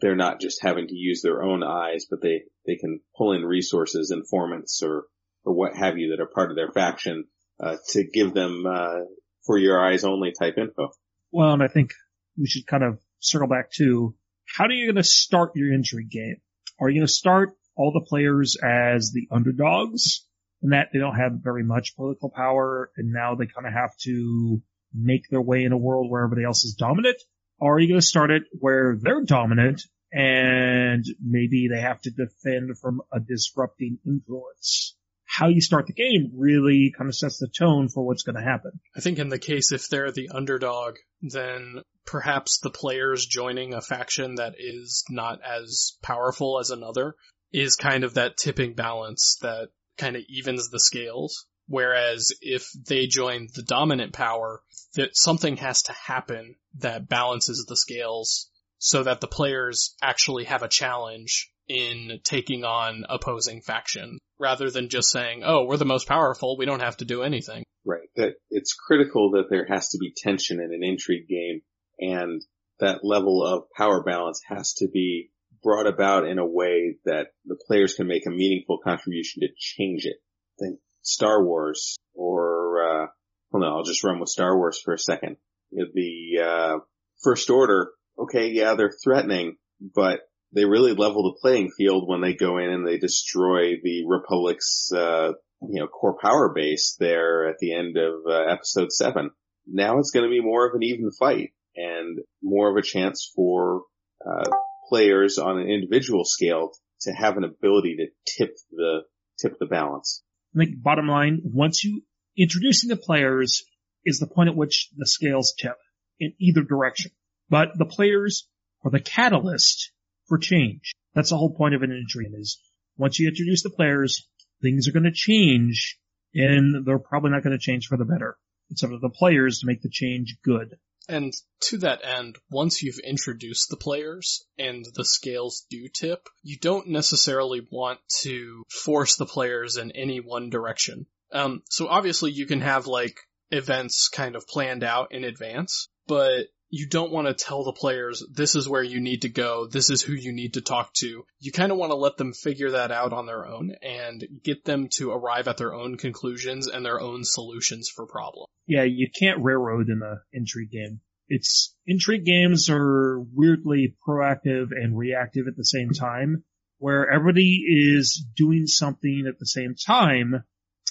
[0.00, 3.42] they're not just having to use their own eyes, but they, they can pull in
[3.42, 5.04] resources, informants or,
[5.44, 7.24] or what have you that are part of their faction,
[7.58, 9.00] uh, to give them, uh,
[9.46, 10.90] for your eyes only type info.
[11.32, 11.92] Well, and I think
[12.38, 14.14] we should kind of circle back to
[14.56, 16.36] how are you going to start your intrigue game?
[16.80, 20.26] Are you going to start all the players as the underdogs
[20.62, 23.94] and that they don't have very much political power and now they kind of have
[24.04, 24.62] to
[24.94, 27.18] make their way in a world where everybody else is dominant?
[27.58, 32.10] Or are you going to start it where they're dominant and maybe they have to
[32.10, 34.96] defend from a disrupting influence?
[35.26, 38.42] How you start the game really kind of sets the tone for what's going to
[38.42, 38.80] happen.
[38.96, 43.82] I think in the case if they're the underdog, then perhaps the players joining a
[43.82, 47.16] faction that is not as powerful as another
[47.52, 51.46] is kind of that tipping balance that kind of evens the scales.
[51.68, 54.62] Whereas if they join the dominant power,
[54.94, 60.62] that something has to happen that balances the scales so that the players actually have
[60.62, 66.06] a challenge in taking on opposing faction rather than just saying, oh, we're the most
[66.06, 67.64] powerful, we don't have to do anything.
[67.84, 68.08] Right.
[68.16, 71.62] That it's critical that there has to be tension in an intrigue game
[71.98, 72.42] and
[72.80, 75.30] that level of power balance has to be
[75.62, 80.04] brought about in a way that the players can make a meaningful contribution to change
[80.04, 80.16] it.
[80.60, 83.06] Think Star Wars or, uh,
[83.50, 85.36] well no, I'll just run with Star Wars for a second.
[85.70, 86.78] The, uh,
[87.22, 90.20] First Order, okay, yeah, they're threatening, but
[90.56, 94.90] they really level the playing field when they go in and they destroy the Republic's,
[94.90, 99.30] uh, you know, core power base there at the end of uh, episode seven.
[99.66, 103.30] Now it's going to be more of an even fight and more of a chance
[103.36, 103.82] for,
[104.26, 104.50] uh,
[104.88, 106.70] players on an individual scale
[107.02, 108.06] to have an ability to
[108.38, 109.00] tip the,
[109.38, 110.22] tip the balance.
[110.54, 112.02] I think bottom line, once you
[112.34, 113.64] introducing the players
[114.06, 115.76] is the point at which the scales tip
[116.18, 117.10] in either direction.
[117.50, 118.48] But the players
[118.84, 119.90] are the catalyst
[120.28, 120.92] for change.
[121.14, 122.58] That's the whole point of an intrigue is
[122.96, 124.28] once you introduce the players,
[124.62, 125.98] things are going to change
[126.34, 128.36] and they're probably not going to change for the better.
[128.70, 130.76] It's up to the players to make the change good.
[131.08, 136.58] And to that end, once you've introduced the players and the scales do tip, you
[136.58, 141.06] don't necessarily want to force the players in any one direction.
[141.32, 143.16] Um, so obviously you can have like
[143.50, 148.24] events kind of planned out in advance, but you don't want to tell the players
[148.32, 151.24] this is where you need to go, this is who you need to talk to.
[151.38, 154.64] You kind of want to let them figure that out on their own and get
[154.64, 158.48] them to arrive at their own conclusions and their own solutions for problems.
[158.66, 161.00] Yeah, you can't railroad in an intrigue game.
[161.28, 166.44] It's intrigue games are weirdly proactive and reactive at the same time,
[166.78, 170.44] where everybody is doing something at the same time,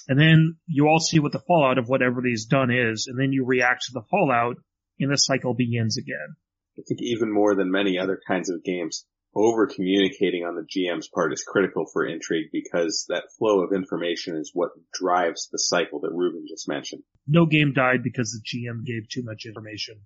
[0.08, 3.32] and then you all see what the fallout of what everybody's done is, and then
[3.32, 4.56] you react to the fallout
[4.98, 6.36] and the cycle begins again.
[6.78, 11.08] I think even more than many other kinds of games, over communicating on the GM's
[11.08, 16.00] part is critical for intrigue because that flow of information is what drives the cycle
[16.00, 17.02] that Ruben just mentioned.
[17.26, 20.00] No game died because the GM gave too much information.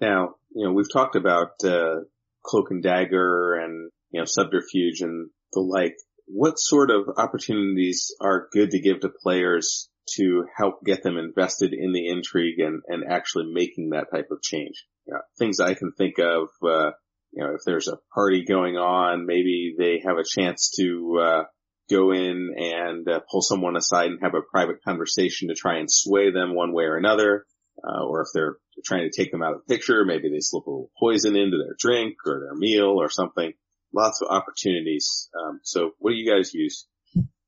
[0.00, 2.00] Now, you know, we've talked about, uh,
[2.42, 5.96] Cloak and Dagger and, you know, subterfuge and the like.
[6.26, 11.72] What sort of opportunities are good to give to players to help get them invested
[11.72, 14.84] in the intrigue and, and actually making that type of change?
[15.38, 16.90] Things I can think of, uh,
[17.32, 21.44] you know, if there's a party going on, maybe they have a chance to, uh,
[21.90, 25.90] go in and uh, pull someone aside and have a private conversation to try and
[25.90, 27.44] sway them one way or another.
[27.82, 30.66] Uh, or if they're trying to take them out of the picture, maybe they slip
[30.66, 33.52] a little poison into their drink or their meal or something.
[33.92, 35.28] Lots of opportunities.
[35.38, 36.86] Um, so what do you guys use?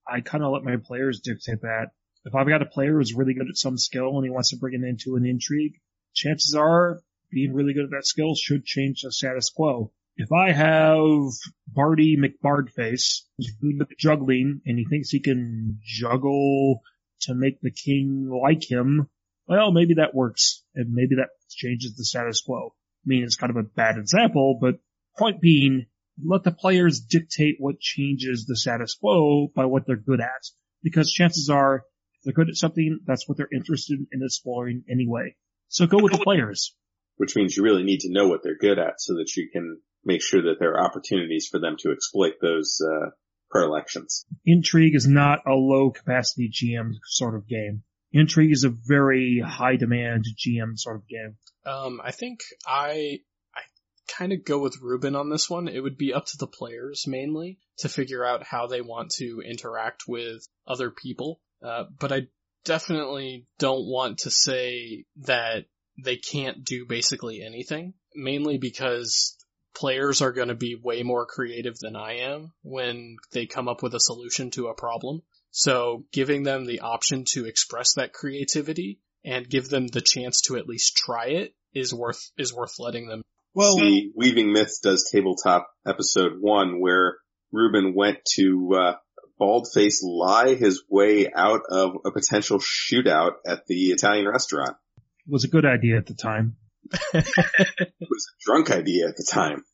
[0.07, 1.87] I kind of let my players dictate that.
[2.27, 4.57] If I've got a player who's really good at some skill and he wants to
[4.57, 5.75] bring it into an intrigue,
[6.13, 9.93] chances are being really good at that skill should change the status quo.
[10.17, 11.31] If I have
[11.69, 16.81] Barty McBardface, who's good at juggling, and he thinks he can juggle
[17.23, 19.09] to make the king like him,
[19.47, 22.75] well, maybe that works, and maybe that changes the status quo.
[22.75, 24.81] I mean, it's kind of a bad example, but
[25.17, 25.87] point being,
[26.25, 30.51] let the players dictate what changes the status quo by what they're good at.
[30.83, 31.85] Because chances are,
[32.27, 35.35] they're good at something, that's what they're interested in exploring anyway.
[35.69, 36.75] So go with the players.
[37.17, 39.81] Which means you really need to know what they're good at so that you can
[40.05, 43.11] make sure that there are opportunities for them to exploit those, uh,
[43.51, 44.27] predilections.
[44.45, 47.83] Intrigue is not a low capacity GM sort of game.
[48.13, 51.37] Intrigue is a very high demand GM sort of game.
[51.65, 53.21] Um, I think I
[53.55, 53.61] I
[54.09, 55.69] kind of go with Ruben on this one.
[55.69, 59.43] It would be up to the players mainly to figure out how they want to
[59.45, 61.41] interact with other people.
[61.67, 62.29] Uh, but I
[62.65, 65.65] definitely don't want to say that
[65.99, 69.37] they can't do basically anything, mainly because
[69.75, 73.83] players are going to be way more creative than I am when they come up
[73.83, 75.23] with a solution to a problem.
[75.51, 80.57] So giving them the option to express that creativity and give them the chance to
[80.57, 83.23] at least try it is worth, is worth letting them.
[83.55, 87.17] Well, see, Weaving Myths does tabletop episode one where
[87.53, 88.95] Ruben went to, uh,
[89.39, 94.77] bald-face lie his way out of a potential shootout at the Italian restaurant.
[94.99, 96.57] It was a good idea at the time.
[97.13, 99.65] it was a drunk idea at the time.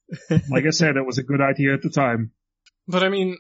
[0.51, 2.33] like I said, it was a good idea at the time.
[2.89, 3.37] But I mean,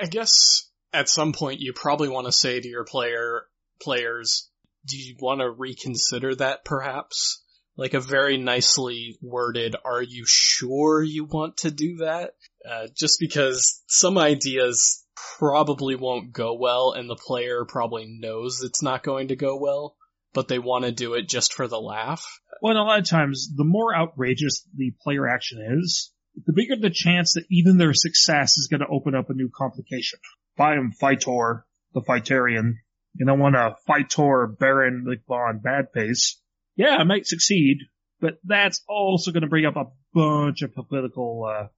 [0.00, 3.46] I guess at some point you probably want to say to your player
[3.80, 4.48] players,
[4.86, 7.42] do you want to reconsider that perhaps?
[7.76, 12.34] Like a very nicely worded, are you sure you want to do that?
[12.68, 15.03] Uh, just because some ideas
[15.38, 19.96] probably won't go well and the player probably knows it's not going to go well,
[20.32, 22.40] but they want to do it just for the laugh.
[22.60, 26.12] Well, a lot of times, the more outrageous the player action is,
[26.46, 29.50] the bigger the chance that even their success is going to open up a new
[29.54, 30.18] complication.
[30.54, 32.74] If I am Fightor, the Fightarian,
[33.18, 36.40] and I want to Fightor Baron McBond bad pace,
[36.76, 37.78] yeah, I might succeed,
[38.20, 41.68] but that's also going to bring up a bunch of political, uh,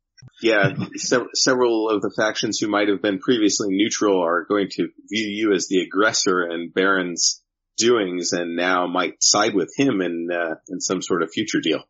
[0.42, 4.88] yeah, several, several of the factions who might have been previously neutral are going to
[5.08, 7.42] view you as the aggressor and Baron's
[7.76, 11.82] doings and now might side with him in, uh, in some sort of future deal.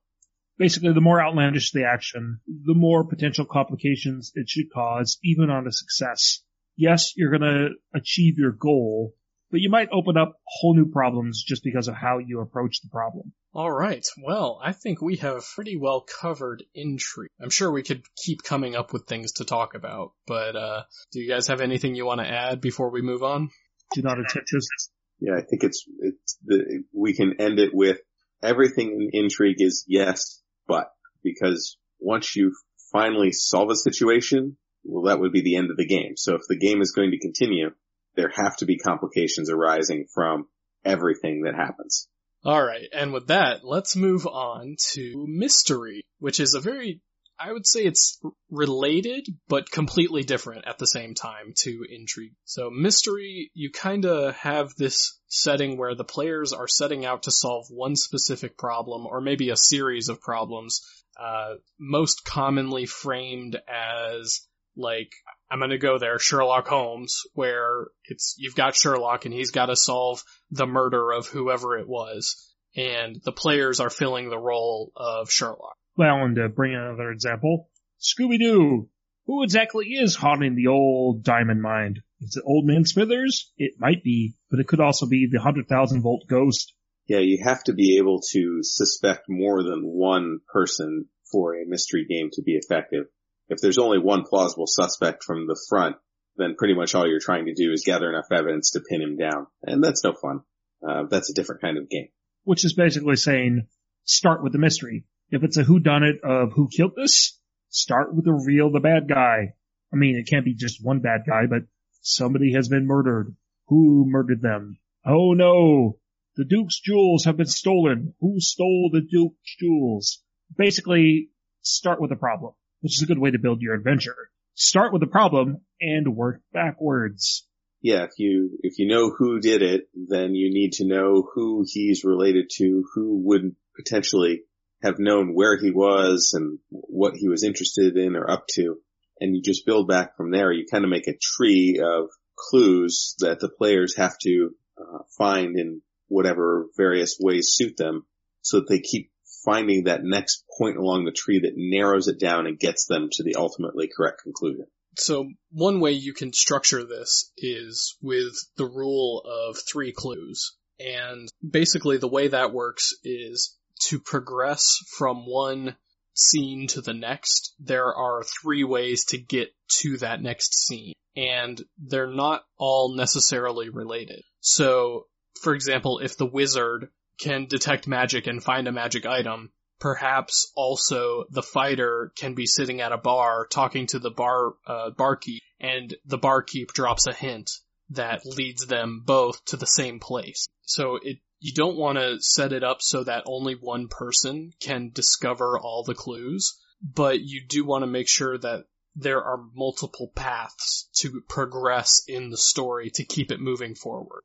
[0.58, 5.66] Basically, the more outlandish the action, the more potential complications it should cause, even on
[5.66, 6.42] a success.
[6.76, 9.14] Yes, you're gonna achieve your goal,
[9.50, 12.88] but you might open up whole new problems just because of how you approach the
[12.90, 13.32] problem.
[13.56, 17.30] Alright, well, I think we have pretty well covered intrigue.
[17.40, 21.20] I'm sure we could keep coming up with things to talk about, but, uh, do
[21.20, 23.48] you guys have anything you want to add before we move on?
[23.94, 24.90] Do not attempt this.
[25.20, 27.98] Yeah, I think it's, it's the, we can end it with
[28.42, 30.90] everything in intrigue is yes, but
[31.24, 32.52] because once you
[32.92, 36.18] finally solve a situation, well, that would be the end of the game.
[36.18, 37.70] So if the game is going to continue,
[38.16, 40.46] there have to be complications arising from
[40.84, 42.06] everything that happens.
[42.46, 47.00] Alright, and with that, let's move on to mystery, which is a very
[47.38, 48.18] I would say it's
[48.50, 52.34] related, but completely different at the same time to intrigue.
[52.44, 57.66] So mystery, you kinda have this setting where the players are setting out to solve
[57.68, 60.80] one specific problem, or maybe a series of problems,
[61.20, 65.12] uh, most commonly framed as like,
[65.50, 70.22] I'm gonna go there, Sherlock Holmes, where it's, you've got Sherlock and he's gotta solve
[70.50, 75.76] the murder of whoever it was, and the players are filling the role of Sherlock.
[75.96, 78.88] Well, and to bring another example, Scooby-Doo.
[79.26, 81.96] Who exactly is haunting the old diamond mine?
[82.20, 83.52] Is it Old Man Smithers?
[83.56, 86.72] It might be, but it could also be the 100,000 volt ghost.
[87.06, 92.06] Yeah, you have to be able to suspect more than one person for a mystery
[92.08, 93.06] game to be effective.
[93.48, 95.96] If there's only one plausible suspect from the front,
[96.36, 99.16] then pretty much all you're trying to do is gather enough evidence to pin him
[99.16, 99.46] down.
[99.62, 100.40] And that's no fun.
[100.86, 102.08] Uh, that's a different kind of game.
[102.44, 103.66] Which is basically saying,
[104.04, 105.04] start with the mystery.
[105.30, 107.38] If it's a whodunit of who killed this,
[107.76, 109.54] Start with the real, the bad guy.
[109.92, 111.62] I mean, it can't be just one bad guy, but
[112.00, 113.36] somebody has been murdered.
[113.66, 114.78] Who murdered them?
[115.04, 115.98] Oh no!
[116.36, 118.14] The Duke's jewels have been stolen.
[118.20, 120.22] Who stole the Duke's jewels?
[120.56, 121.30] Basically,
[121.60, 122.54] start with the problem,
[122.86, 124.30] which is a good way to build your adventure.
[124.54, 127.44] Start with a problem and work backwards.
[127.80, 131.64] Yeah, if you, if you know who did it, then you need to know who
[131.66, 134.42] he's related to, who would potentially
[134.84, 138.76] have known where he was and what he was interested in or up to.
[139.18, 140.52] And you just build back from there.
[140.52, 145.58] You kind of make a tree of clues that the players have to uh, find
[145.58, 148.06] in whatever various ways suit them
[148.42, 149.10] so that they keep
[149.46, 153.22] finding that next point along the tree that narrows it down and gets them to
[153.22, 154.66] the ultimately correct conclusion.
[154.98, 160.56] So one way you can structure this is with the rule of three clues.
[160.80, 163.56] And basically the way that works is
[163.88, 165.76] to progress from one
[166.14, 170.94] scene to the next, there are three ways to get to that next scene.
[171.14, 174.22] And they're not all necessarily related.
[174.40, 175.06] So,
[175.40, 181.24] for example, if the wizard can detect magic and find a magic item, perhaps also
[181.30, 185.94] the fighter can be sitting at a bar talking to the bar uh, barkeep, and
[186.04, 187.50] the barkeep drops a hint
[187.90, 190.48] that leads them both to the same place.
[190.62, 194.90] So it you don't want to set it up so that only one person can
[194.92, 200.10] discover all the clues, but you do want to make sure that there are multiple
[200.14, 204.22] paths to progress in the story to keep it moving forward.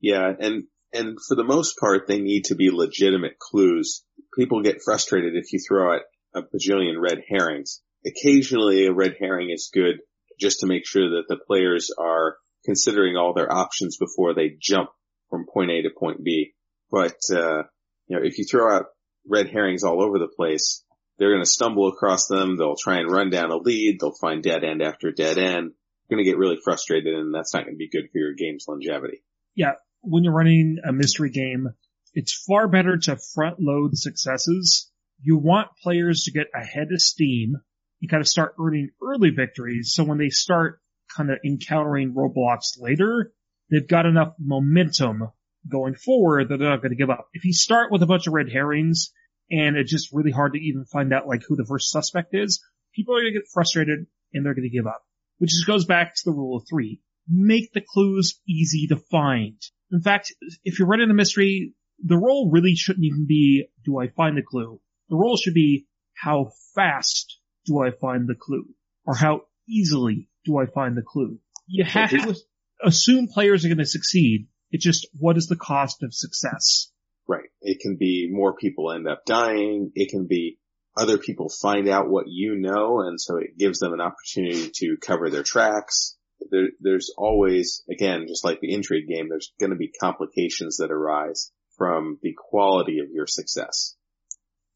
[0.00, 4.04] Yeah, and and for the most part, they need to be legitimate clues.
[4.36, 6.02] People get frustrated if you throw out
[6.34, 7.82] a bajillion red herrings.
[8.06, 9.96] Occasionally, a red herring is good
[10.40, 14.90] just to make sure that the players are considering all their options before they jump
[15.30, 16.54] from point A to point B.
[16.90, 17.64] But, uh,
[18.06, 18.86] you know, if you throw out
[19.28, 20.84] red herrings all over the place,
[21.18, 22.56] they're going to stumble across them.
[22.56, 23.98] They'll try and run down a lead.
[24.00, 25.72] They'll find dead end after dead end.
[26.08, 28.34] You're going to get really frustrated and that's not going to be good for your
[28.34, 29.22] game's longevity.
[29.54, 29.72] Yeah.
[30.04, 31.68] When you're running a mystery game,
[32.12, 34.90] it's far better to front load successes.
[35.20, 37.56] You want players to get ahead of steam.
[38.00, 39.92] You gotta start earning early victories.
[39.94, 40.80] So when they start
[41.16, 43.32] kind of encountering roadblocks later,
[43.70, 45.28] they've got enough momentum
[45.68, 47.28] going forward that they're not going to give up.
[47.32, 49.12] If you start with a bunch of red herrings
[49.50, 52.62] and it's just really hard to even find out like who the first suspect is,
[52.94, 55.02] people are going to get frustrated and they're going to give up.
[55.38, 57.00] Which just goes back to the rule of three.
[57.28, 59.60] Make the clues easy to find.
[59.90, 60.32] In fact,
[60.64, 64.42] if you're running a mystery, the roll really shouldn't even be, do I find the
[64.42, 64.80] clue?
[65.08, 68.66] The roll should be, how fast do I find the clue?
[69.06, 71.38] Or how easily do I find the clue?
[71.66, 72.34] You have to
[72.82, 74.48] assume players are going to succeed.
[74.70, 76.90] It's just, what is the cost of success?
[77.28, 77.48] Right.
[77.62, 79.92] It can be more people end up dying.
[79.94, 80.58] It can be
[80.96, 84.96] other people find out what you know, and so it gives them an opportunity to
[85.00, 86.16] cover their tracks.
[86.50, 90.90] There, there's always, again, just like the intrigue game, there's going to be complications that
[90.90, 93.96] arise from the quality of your success.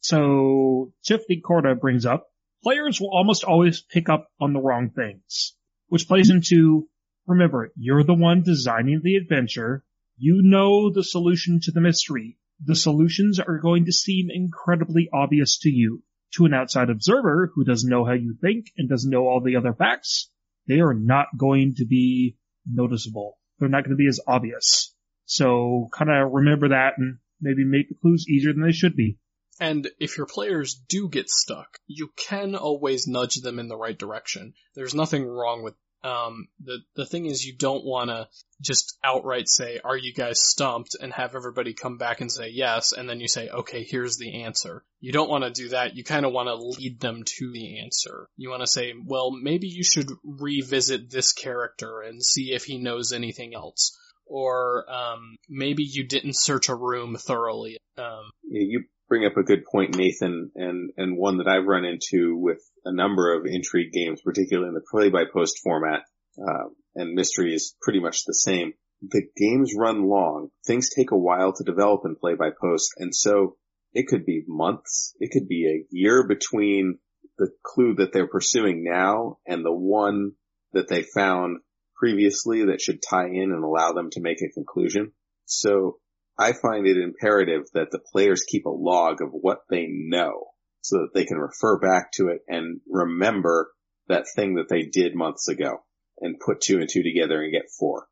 [0.00, 2.28] So Tiffany Corda brings up,
[2.62, 5.54] players will almost always pick up on the wrong things,
[5.88, 6.88] which plays into,
[7.26, 9.84] remember, you're the one designing the adventure.
[10.16, 12.38] You know the solution to the mystery.
[12.64, 16.02] The solutions are going to seem incredibly obvious to you.
[16.34, 19.56] To an outside observer who doesn't know how you think and doesn't know all the
[19.56, 20.30] other facts,
[20.68, 23.38] they are not going to be noticeable.
[23.58, 24.94] They're not going to be as obvious.
[25.24, 29.18] So kind of remember that and maybe make the clues easier than they should be.
[29.60, 33.98] And if your players do get stuck, you can always nudge them in the right
[33.98, 34.54] direction.
[34.74, 38.28] There's nothing wrong with um, the the thing is, you don't want to
[38.60, 42.92] just outright say, "Are you guys stumped?" and have everybody come back and say yes,
[42.92, 45.96] and then you say, "Okay, here's the answer." You don't want to do that.
[45.96, 48.28] You kind of want to lead them to the answer.
[48.36, 52.78] You want to say, "Well, maybe you should revisit this character and see if he
[52.78, 53.96] knows anything else."
[54.26, 57.78] Or um, maybe you didn't search a room thoroughly.
[57.96, 61.84] Um, Yeah, you bring up a good point, Nathan, and, and one that I've run
[61.84, 66.02] into with a number of intrigue games, particularly in the play by post format,
[66.38, 68.74] uh, and mystery is pretty much the same.
[69.00, 70.48] The games run long.
[70.66, 73.56] Things take a while to develop in play by post, and so
[73.92, 76.98] it could be months, it could be a year between
[77.38, 80.32] the clue that they're pursuing now and the one
[80.72, 81.60] that they found
[81.96, 85.12] previously that should tie in and allow them to make a conclusion.
[85.46, 85.98] So
[86.38, 90.48] I find it imperative that the players keep a log of what they know
[90.82, 93.72] so that they can refer back to it and remember
[94.08, 95.82] that thing that they did months ago
[96.20, 98.06] and put two and two together and get four.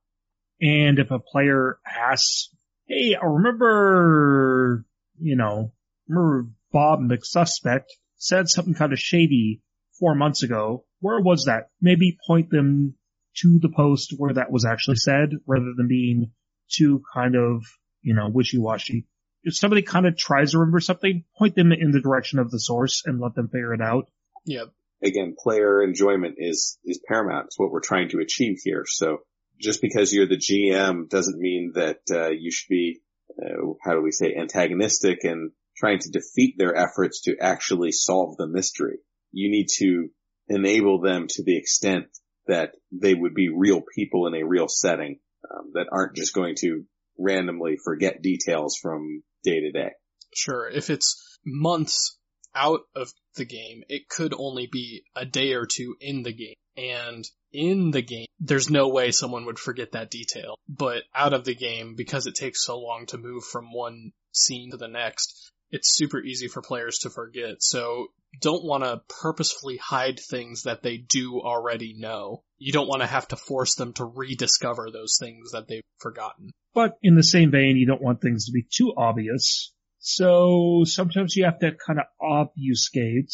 [0.60, 2.50] And if a player asks,
[2.86, 4.84] hey, I remember,
[5.18, 5.72] you know,
[6.08, 9.62] remember Bob McSuspect said something kind of shady
[9.98, 10.84] four months ago.
[11.00, 11.70] Where was that?
[11.80, 12.94] Maybe point them
[13.38, 16.32] to the post where that was actually said rather than being
[16.70, 17.64] too kind of,
[18.02, 19.06] you know, wishy-washy.
[19.42, 22.58] If somebody kind of tries to remember something, point them in the direction of the
[22.58, 24.08] source and let them figure it out.
[24.44, 24.64] Yeah.
[25.02, 27.46] Again, player enjoyment is, is paramount.
[27.46, 28.84] It's what we're trying to achieve here.
[28.86, 29.18] So
[29.60, 33.00] just because you're the GM doesn't mean that, uh, you should be,
[33.40, 38.36] uh, how do we say, antagonistic and trying to defeat their efforts to actually solve
[38.36, 38.98] the mystery.
[39.32, 40.08] You need to
[40.48, 42.06] enable them to the extent
[42.46, 45.18] that they would be real people in a real setting
[45.50, 46.84] um, that aren't just going to
[47.18, 49.90] randomly forget details from day to day.
[50.34, 50.68] Sure.
[50.68, 52.18] If it's months
[52.54, 56.54] out of the game, it could only be a day or two in the game.
[56.76, 60.56] And in the game, there's no way someone would forget that detail.
[60.68, 64.70] But out of the game, because it takes so long to move from one scene
[64.72, 67.56] to the next, it's super easy for players to forget.
[67.62, 68.08] So
[68.40, 72.42] don't want to purposefully hide things that they do already know.
[72.58, 76.50] You don't want to have to force them to rediscover those things that they've forgotten.
[76.74, 79.72] But in the same vein, you don't want things to be too obvious.
[79.98, 83.32] So sometimes you have to kind of obfuscate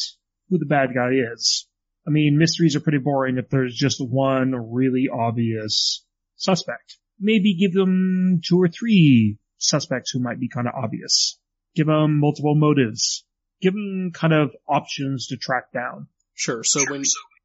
[0.48, 1.66] who the bad guy is.
[2.06, 6.04] I mean, mysteries are pretty boring if there's just one really obvious
[6.36, 6.96] suspect.
[7.20, 11.38] Maybe give them two or three suspects who might be kind of obvious.
[11.74, 13.24] Give them multiple motives.
[13.60, 16.08] Give them kind of options to track down.
[16.34, 16.64] Sure.
[16.64, 17.02] So when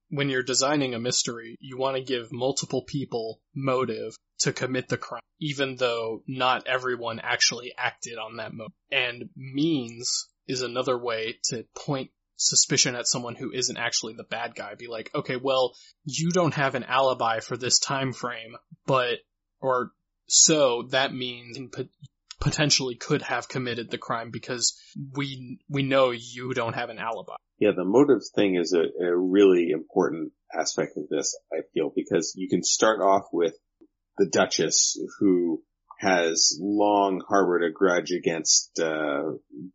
[0.09, 4.97] when you're designing a mystery, you want to give multiple people motive to commit the
[4.97, 8.73] crime, even though not everyone actually acted on that motive.
[8.91, 14.55] And means is another way to point suspicion at someone who isn't actually the bad
[14.55, 14.75] guy.
[14.75, 15.75] Be like, okay, well,
[16.05, 18.55] you don't have an alibi for this time frame,
[18.85, 19.19] but,
[19.59, 19.91] or
[20.27, 21.57] so that means
[22.39, 24.79] potentially could have committed the crime because
[25.15, 27.35] we we know you don't have an alibi.
[27.59, 32.33] Yeah, the motives thing is a, a really important aspect of this, I feel, because
[32.35, 33.55] you can start off with
[34.17, 35.63] the Duchess who
[35.99, 39.23] has long harbored a grudge against uh,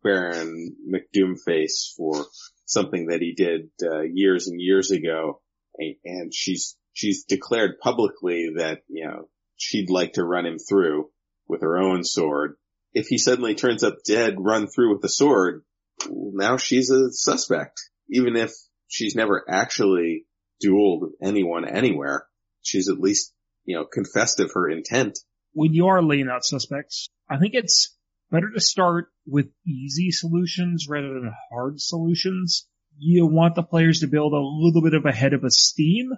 [0.01, 2.25] Baron McDoomface for
[2.65, 5.41] something that he did uh, years and years ago,
[5.77, 11.09] and she's she's declared publicly that you know she'd like to run him through
[11.47, 12.55] with her own sword.
[12.93, 15.63] If he suddenly turns up dead, run through with a sword,
[16.09, 17.81] now she's a suspect.
[18.09, 18.51] Even if
[18.87, 20.25] she's never actually
[20.63, 22.27] dueled anyone anywhere,
[22.61, 23.33] she's at least,
[23.65, 25.19] you know, confessed of her intent.
[25.53, 27.95] When you are laying out suspects, I think it's
[28.31, 32.67] better to start with easy solutions rather than hard solutions.
[32.97, 36.11] You want the players to build a little bit of a head of steam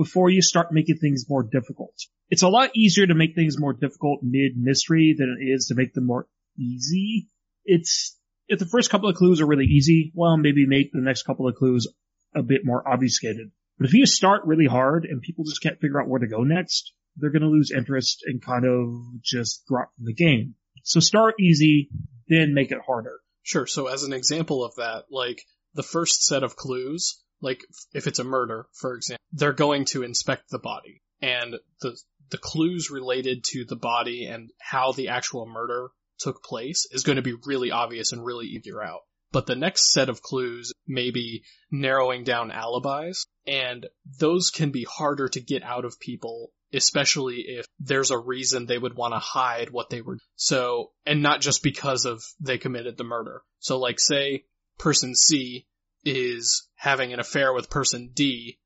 [0.00, 1.94] before you start making things more difficult.
[2.30, 5.74] It's a lot easier to make things more difficult mid mystery than it is to
[5.74, 6.26] make them more
[6.58, 7.28] easy.
[7.66, 8.16] It's,
[8.48, 11.46] if the first couple of clues are really easy, well, maybe make the next couple
[11.46, 11.86] of clues
[12.34, 13.50] a bit more obfuscated.
[13.76, 16.44] But if you start really hard and people just can't figure out where to go
[16.44, 20.54] next, they're going to lose interest and kind of just drop from the game.
[20.82, 21.90] So start easy,
[22.26, 23.20] then make it harder.
[23.42, 23.66] Sure.
[23.66, 25.42] So as an example of that, like
[25.74, 30.02] the first set of clues, like if it's a murder, for example, they're going to
[30.02, 31.98] inspect the body and the,
[32.30, 37.16] the clues related to the body and how the actual murder took place is going
[37.16, 39.00] to be really obvious and really easy out.
[39.32, 43.86] But the next set of clues may be narrowing down alibis, and
[44.18, 48.78] those can be harder to get out of people, especially if there's a reason they
[48.78, 50.18] would want to hide what they were.
[50.34, 53.42] So, and not just because of they committed the murder.
[53.60, 54.46] So like say
[54.78, 55.66] person C
[56.04, 58.58] is having an affair with person D,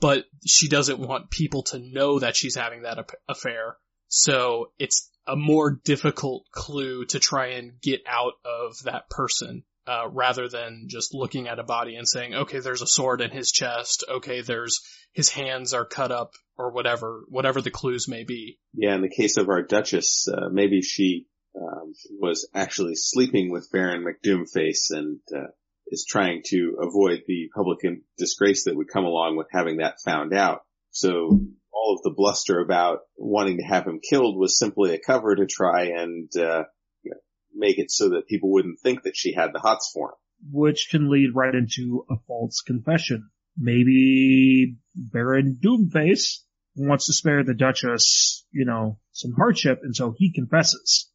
[0.00, 3.76] but she doesn't want people to know that she's having that affair.
[4.08, 9.64] So it's a more difficult clue to try and get out of that person.
[9.86, 13.30] Uh, rather than just looking at a body and saying, okay, there's a sword in
[13.30, 14.04] his chest.
[14.06, 18.58] Okay, there's his hands are cut up or whatever, whatever the clues may be.
[18.74, 21.26] Yeah, in the case of our Duchess, uh, maybe she
[21.56, 25.48] um, was actually sleeping with Baron McDoomface and uh,
[25.90, 27.78] is trying to avoid the public
[28.16, 30.60] disgrace that would come along with having that found out.
[30.90, 31.40] So
[31.72, 35.46] all of the bluster about wanting to have him killed was simply a cover to
[35.46, 36.64] try and uh,
[37.02, 37.20] you know,
[37.54, 40.16] make it so that people wouldn't think that she had the hots for him.
[40.50, 43.30] Which can lead right into a false confession.
[43.56, 46.42] Maybe Baron Doomface
[46.76, 51.10] wants to spare the Duchess, you know, some hardship, and so he confesses.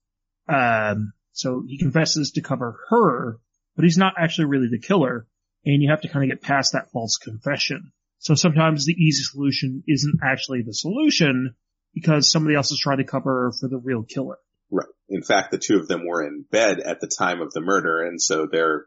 [0.48, 3.40] Um, so he confesses to cover her
[3.76, 5.28] but he's not actually really the killer,
[5.66, 7.92] and you have to kind of get past that false confession.
[8.20, 11.56] So sometimes the easy solution isn't actually the solution
[11.94, 14.38] because somebody else is trying to cover for the real killer.
[14.72, 14.88] Right.
[15.10, 18.02] In fact, the two of them were in bed at the time of the murder,
[18.02, 18.86] and so their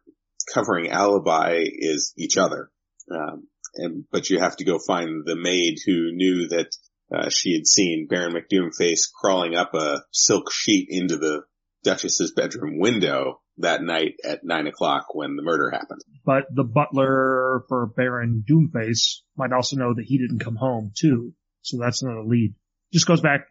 [0.52, 2.70] covering alibi is each other.
[3.10, 6.74] Um, and, but you have to go find the maid who knew that
[7.14, 11.42] uh, she had seen Baron McDoomface crawling up a silk sheet into the
[11.84, 16.02] Duchess's bedroom window that night at nine o'clock when the murder happened.
[16.24, 21.32] But the butler for Baron Doomface might also know that he didn't come home too.
[21.62, 22.54] So that's another lead.
[22.92, 23.48] Just goes back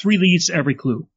[0.00, 1.08] three leads to every clue.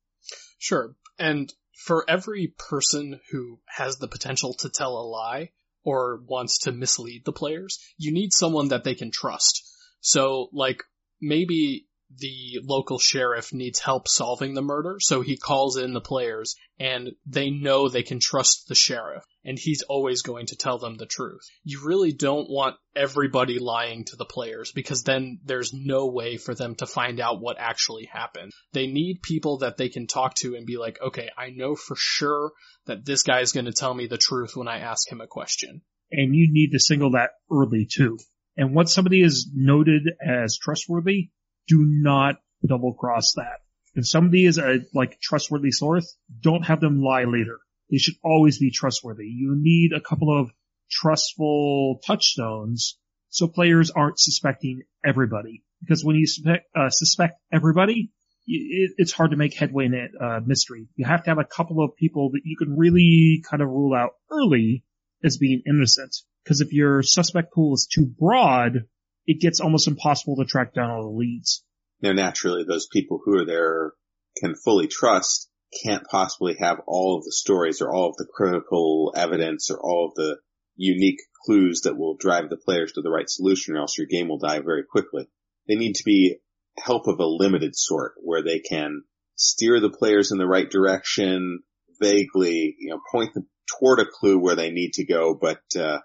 [0.57, 0.95] Sure.
[1.17, 1.51] And
[1.85, 5.51] for every person who has the potential to tell a lie
[5.83, 9.63] or wants to mislead the players, you need someone that they can trust.
[10.01, 10.83] So like
[11.21, 11.84] maybe
[12.17, 17.11] the local sheriff needs help solving the murder, so he calls in the players and
[17.25, 21.05] they know they can trust the sheriff and he's always going to tell them the
[21.05, 21.41] truth.
[21.63, 26.55] You really don't want everybody lying to the players because then there's no way for
[26.55, 28.51] them to find out what actually happened.
[28.73, 31.95] They need people that they can talk to and be like, okay, I know for
[31.97, 32.51] sure
[32.85, 35.27] that this guy is going to tell me the truth when I ask him a
[35.27, 35.81] question.
[36.11, 38.17] And you need to single that early too.
[38.57, 41.29] And once somebody is noted as trustworthy,
[41.67, 43.59] do not double cross that.
[43.95, 47.59] If somebody is a like trustworthy source, don't have them lie later.
[47.89, 49.27] They should always be trustworthy.
[49.27, 50.51] You need a couple of
[50.89, 52.97] trustful touchstones
[53.29, 55.63] so players aren't suspecting everybody.
[55.81, 58.11] Because when you suspect, uh, suspect everybody,
[58.47, 60.87] it, it's hard to make headway in a uh, mystery.
[60.95, 63.93] You have to have a couple of people that you can really kind of rule
[63.93, 64.83] out early
[65.23, 66.15] as being innocent.
[66.43, 68.85] Because if your suspect pool is too broad,
[69.25, 71.63] it gets almost impossible to track down all the leads.
[72.01, 73.93] Now, naturally, those people who are there
[74.37, 75.49] can fully trust
[75.83, 80.07] can't possibly have all of the stories or all of the critical evidence or all
[80.07, 80.37] of the
[80.75, 84.27] unique clues that will drive the players to the right solution or else your game
[84.27, 85.27] will die very quickly.
[85.67, 86.37] They need to be
[86.77, 89.03] help of a limited sort where they can
[89.35, 91.61] steer the players in the right direction,
[91.99, 93.47] vaguely, you know, point them
[93.79, 95.99] toward a clue where they need to go, but, uh,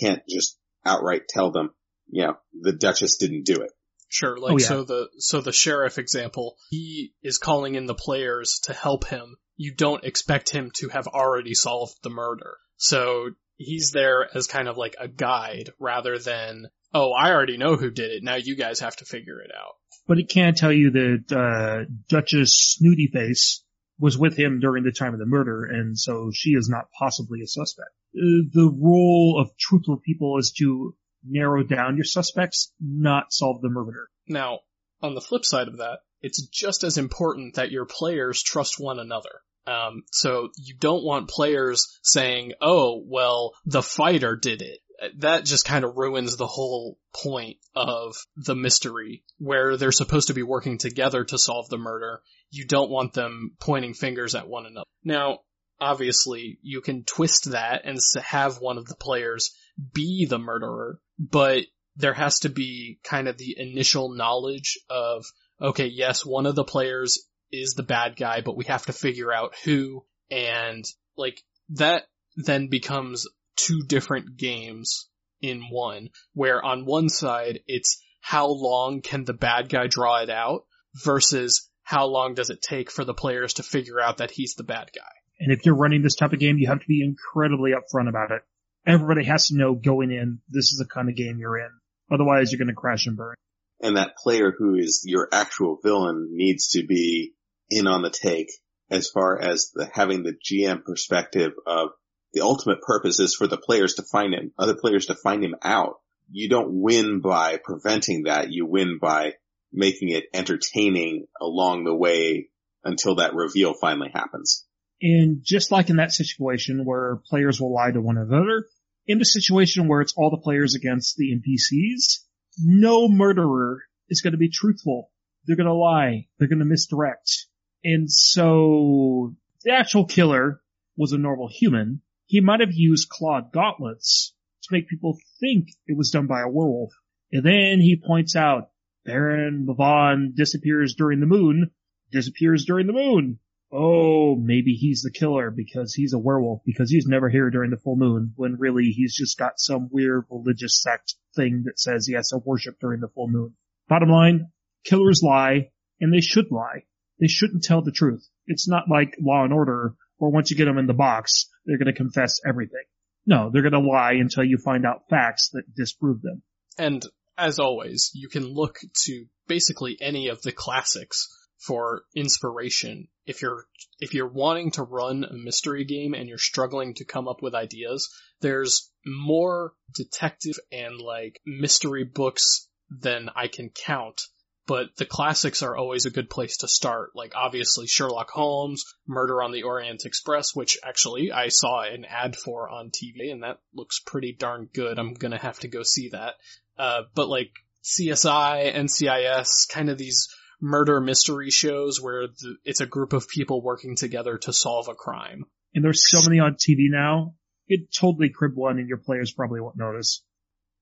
[0.00, 1.70] can't just outright tell them,
[2.08, 3.70] you know, the Duchess didn't do it.
[4.08, 4.66] Sure, like oh, yeah.
[4.66, 9.36] so the so the sheriff example, he is calling in the players to help him.
[9.56, 12.56] You don't expect him to have already solved the murder.
[12.76, 17.76] So he's there as kind of like a guide rather than, oh, I already know
[17.76, 18.22] who did it.
[18.22, 19.74] Now you guys have to figure it out.
[20.06, 23.60] But it can't tell you that uh, Duchess Snootyface
[23.98, 27.40] was with him during the time of the murder, and so she is not possibly
[27.42, 27.90] a suspect.
[28.14, 30.94] Uh, the role of truthful people is to
[31.24, 34.08] narrow down your suspects, not solve the murder.
[34.26, 34.60] Now,
[35.02, 38.98] on the flip side of that, it's just as important that your players trust one
[38.98, 39.42] another.
[39.66, 44.80] Um, so you don't want players saying, oh, well, the fighter did it.
[45.18, 50.34] That just kind of ruins the whole point of the mystery where they're supposed to
[50.34, 52.22] be working together to solve the murder.
[52.50, 54.86] You don't want them pointing fingers at one another.
[55.02, 55.40] Now,
[55.80, 59.54] obviously, you can twist that and have one of the players
[59.92, 61.64] be the murderer, but
[61.96, 65.24] there has to be kind of the initial knowledge of,
[65.60, 69.32] okay, yes, one of the players is the bad guy, but we have to figure
[69.32, 70.84] out who, and
[71.16, 72.04] like that
[72.36, 75.08] then becomes two different games
[75.40, 80.30] in one, where on one side it's how long can the bad guy draw it
[80.30, 80.64] out
[81.04, 84.64] versus how long does it take for the players to figure out that he's the
[84.64, 85.02] bad guy.
[85.38, 88.30] And if you're running this type of game, you have to be incredibly upfront about
[88.30, 88.42] it.
[88.86, 91.70] Everybody has to know going in, this is the kind of game you're in.
[92.12, 93.34] Otherwise, you're going to crash and burn.
[93.80, 97.32] And that player who is your actual villain needs to be
[97.70, 98.50] in on the take
[98.90, 101.90] as far as the, having the GM perspective of
[102.32, 105.54] the ultimate purpose is for the players to find him, other players to find him
[105.62, 106.00] out.
[106.30, 108.50] You don't win by preventing that.
[108.50, 109.34] You win by
[109.72, 112.48] making it entertaining along the way
[112.84, 114.64] until that reveal finally happens.
[115.02, 118.66] And just like in that situation where players will lie to one another,
[119.06, 122.20] in a situation where it's all the players against the NPCs,
[122.58, 125.10] no murderer is going to be truthful.
[125.46, 126.28] They're going to lie.
[126.38, 127.46] They're going to misdirect.
[127.82, 130.60] And so the actual killer
[130.96, 132.00] was a normal human.
[132.26, 136.48] He might have used clawed gauntlets to make people think it was done by a
[136.48, 136.92] werewolf.
[137.32, 138.70] And then he points out
[139.04, 141.72] Baron Bavon disappears during the moon,
[142.10, 143.38] disappears during the moon
[143.74, 147.76] oh, maybe he's the killer because he's a werewolf because he's never here during the
[147.76, 152.14] full moon when really he's just got some weird religious sect thing that says he
[152.14, 153.54] has to worship during the full moon.
[153.88, 154.48] Bottom line,
[154.84, 155.70] killers lie
[156.00, 156.84] and they should lie.
[157.18, 158.28] They shouldn't tell the truth.
[158.46, 161.78] It's not like law and order where once you get them in the box, they're
[161.78, 162.84] going to confess everything.
[163.26, 166.42] No, they're going to lie until you find out facts that disprove them.
[166.78, 167.04] And
[167.36, 173.08] as always, you can look to basically any of the classics for inspiration.
[173.26, 173.66] If you're,
[174.00, 177.54] if you're wanting to run a mystery game and you're struggling to come up with
[177.54, 178.08] ideas,
[178.40, 184.22] there's more detective and like mystery books than I can count.
[184.66, 187.10] But the classics are always a good place to start.
[187.14, 192.34] Like obviously Sherlock Holmes, Murder on the Orient Express, which actually I saw an ad
[192.36, 194.98] for on TV and that looks pretty darn good.
[194.98, 196.34] I'm gonna have to go see that.
[196.78, 197.52] Uh, but like
[197.82, 203.62] CSI, NCIS, kind of these murder mystery shows where the, it's a group of people
[203.62, 205.44] working together to solve a crime.
[205.74, 207.34] And there's so many on TV now.
[207.66, 210.22] It totally crib one and your players probably won't notice.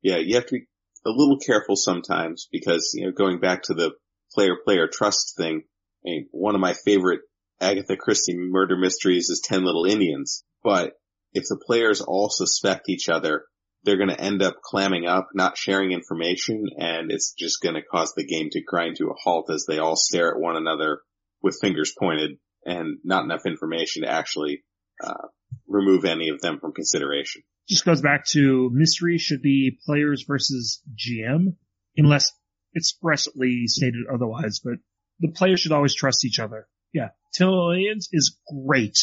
[0.03, 0.67] Yeah, you have to be
[1.07, 3.93] a little careful sometimes because, you know, going back to the
[4.33, 5.63] player player trust thing,
[6.05, 7.21] I mean, one of my favorite
[7.61, 10.45] Agatha Christie murder mysteries is Ten Little Indians.
[10.65, 10.95] But
[11.33, 13.45] if the players all suspect each other,
[13.85, 17.83] they're going to end up clamming up, not sharing information, and it's just going to
[17.83, 21.01] cause the game to grind to a halt as they all stare at one another
[21.43, 24.63] with fingers pointed and not enough information to actually
[25.03, 25.29] uh,
[25.67, 27.43] remove any of them from consideration.
[27.69, 31.57] Just goes back to mystery should be players versus GM,
[31.97, 32.33] unless
[32.77, 34.75] expressly stated otherwise, but
[35.21, 36.67] the players should always trust each other.
[36.93, 37.11] Yeah.
[37.35, 38.99] Tillalians is great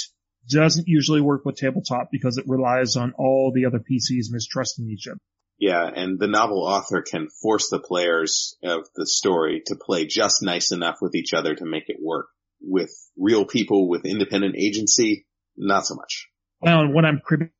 [0.49, 5.07] doesn't usually work with tabletop because it relies on all the other PCs mistrusting each
[5.07, 5.19] other.
[5.59, 10.41] Yeah, and the novel author can force the players of the story to play just
[10.41, 12.27] nice enough with each other to make it work.
[12.61, 15.25] With real people with independent agency,
[15.55, 16.27] not so much.
[16.61, 17.51] Well, and when I'm cribbing,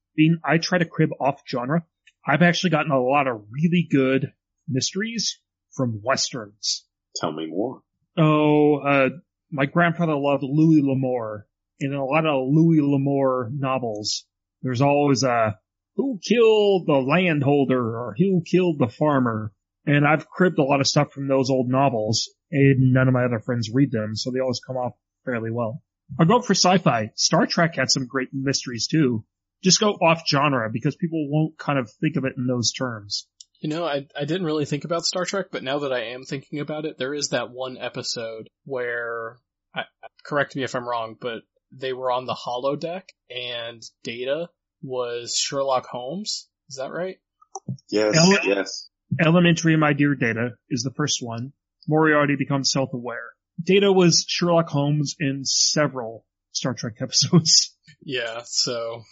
[0.43, 1.85] I try to crib off genre.
[2.27, 4.33] I've actually gotten a lot of really good
[4.67, 5.39] mysteries
[5.75, 6.85] from westerns.
[7.15, 7.81] Tell me more.
[8.17, 9.09] Oh, uh,
[9.51, 11.47] my grandfather loved Louis L'Amour
[11.79, 14.25] in a lot of Louis L'Amour novels,
[14.61, 15.57] there's always a
[15.95, 19.51] who killed the landholder or who killed the farmer.
[19.85, 23.25] And I've cribbed a lot of stuff from those old novels and none of my
[23.25, 24.93] other friends read them, so they always come off
[25.25, 25.81] fairly well.
[26.19, 27.11] I'll go for sci-fi.
[27.15, 29.25] Star Trek had some great mysteries too.
[29.63, 33.27] Just go off genre because people won't kind of think of it in those terms.
[33.59, 36.23] You know, I I didn't really think about Star Trek, but now that I am
[36.23, 39.37] thinking about it, there is that one episode where,
[39.75, 39.83] I,
[40.23, 44.49] correct me if I'm wrong, but they were on the holodeck and Data
[44.81, 46.47] was Sherlock Holmes.
[46.69, 47.17] Is that right?
[47.89, 48.89] Yes, Ele- yes.
[49.19, 51.53] Elementary, my dear Data, is the first one.
[51.87, 53.33] Moriarty becomes self-aware.
[53.61, 57.75] Data was Sherlock Holmes in several Star Trek episodes.
[58.01, 59.03] Yeah, so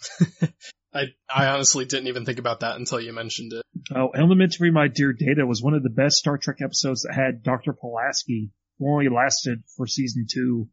[0.94, 3.62] I I honestly didn't even think about that until you mentioned it.
[3.94, 7.42] Oh, Elementary, my dear Data was one of the best Star Trek episodes that had
[7.42, 7.72] Dr.
[7.72, 10.68] Pulaski, who only lasted for season two.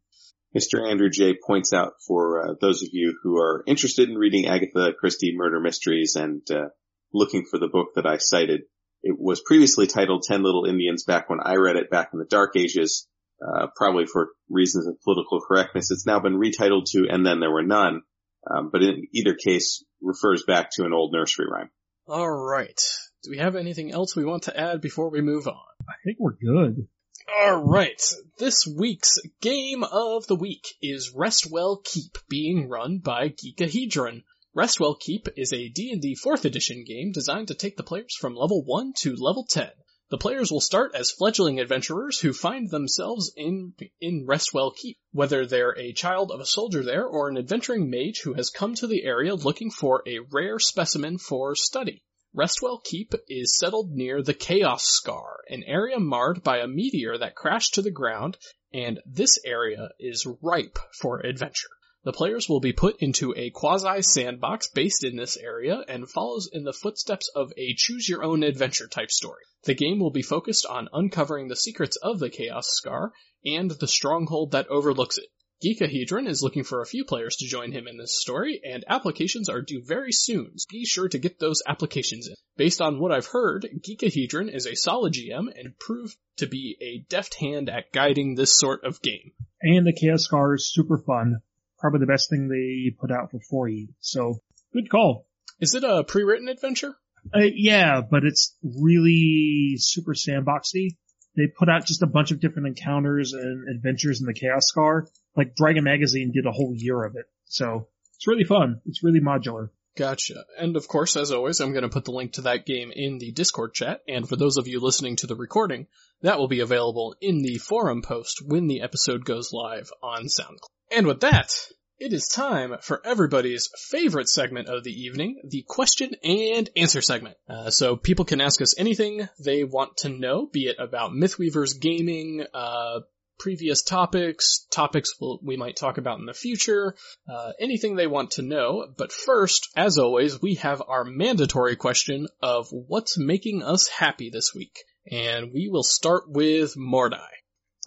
[0.56, 0.90] Mr.
[0.90, 1.36] Andrew J.
[1.46, 5.60] points out for uh, those of you who are interested in reading Agatha Christie murder
[5.60, 6.68] mysteries and uh,
[7.12, 8.62] looking for the book that I cited.
[9.02, 12.24] It was previously titled Ten Little Indians back when I read it back in the
[12.24, 13.06] dark ages,
[13.46, 15.90] uh, probably for reasons of political correctness.
[15.90, 18.02] It's now been retitled to And Then There Were None,
[18.50, 21.70] um, but in either case refers back to an old nursery rhyme.
[22.08, 22.80] All right.
[23.22, 25.54] Do we have anything else we want to add before we move on?
[25.88, 26.88] I think we're good.
[27.28, 28.00] Alright,
[28.38, 34.22] this week's game of the week is Restwell Keep, being run by Geekahedron.
[34.54, 38.62] Restwell Keep is a D&D 4th edition game designed to take the players from level
[38.62, 39.68] 1 to level 10.
[40.08, 45.44] The players will start as fledgling adventurers who find themselves in, in Restwell Keep, whether
[45.44, 48.86] they're a child of a soldier there or an adventuring mage who has come to
[48.86, 52.04] the area looking for a rare specimen for study.
[52.36, 57.34] Restwell Keep is settled near the Chaos Scar, an area marred by a meteor that
[57.34, 58.36] crashed to the ground,
[58.74, 61.70] and this area is ripe for adventure.
[62.04, 66.50] The players will be put into a quasi sandbox based in this area and follows
[66.52, 69.42] in the footsteps of a choose your own adventure type story.
[69.64, 73.12] The game will be focused on uncovering the secrets of the Chaos Scar
[73.46, 75.30] and the stronghold that overlooks it.
[75.64, 79.48] Geekahedron is looking for a few players to join him in this story, and applications
[79.48, 80.58] are due very soon.
[80.58, 82.34] So be sure to get those applications in.
[82.56, 87.06] Based on what I've heard, Geekahedron is a solid GM and proved to be a
[87.08, 89.32] deft hand at guiding this sort of game.
[89.62, 91.40] And the Chaos Scar is super fun.
[91.78, 93.88] Probably the best thing they put out for 4E.
[94.00, 94.40] So,
[94.72, 95.26] good call.
[95.58, 96.94] Is it a pre-written adventure?
[97.34, 100.96] Uh, yeah, but it's really super sandboxy.
[101.36, 105.06] They put out just a bunch of different encounters and adventures in the Chaos Scar
[105.36, 107.26] like Dragon Magazine did a whole year of it.
[107.44, 108.80] So it's really fun.
[108.86, 109.68] It's really modular.
[109.96, 110.44] Gotcha.
[110.58, 113.18] And of course, as always, I'm going to put the link to that game in
[113.18, 114.02] the Discord chat.
[114.06, 115.86] And for those of you listening to the recording,
[116.20, 120.68] that will be available in the forum post when the episode goes live on SoundCloud.
[120.94, 121.50] And with that,
[121.98, 127.36] it is time for everybody's favorite segment of the evening, the question and answer segment.
[127.48, 131.74] Uh, so people can ask us anything they want to know, be it about Mythweaver's
[131.74, 133.00] gaming, uh,
[133.38, 136.94] previous topics, topics we'll, we might talk about in the future,
[137.28, 138.86] uh, anything they want to know.
[138.96, 144.54] But first, as always, we have our mandatory question of what's making us happy this
[144.54, 144.78] week.
[145.10, 147.28] And we will start with Mordai.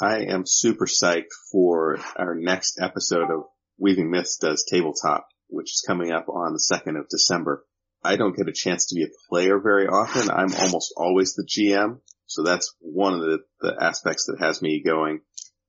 [0.02, 3.44] I am super psyched for our next episode of
[3.80, 7.66] Weaving Myths Does Tabletop, which is coming up on the 2nd of December.
[8.04, 10.30] I don't get a chance to be a player very often.
[10.30, 12.00] I'm almost always the GM.
[12.28, 15.22] So that's one of the, the aspects that has me going.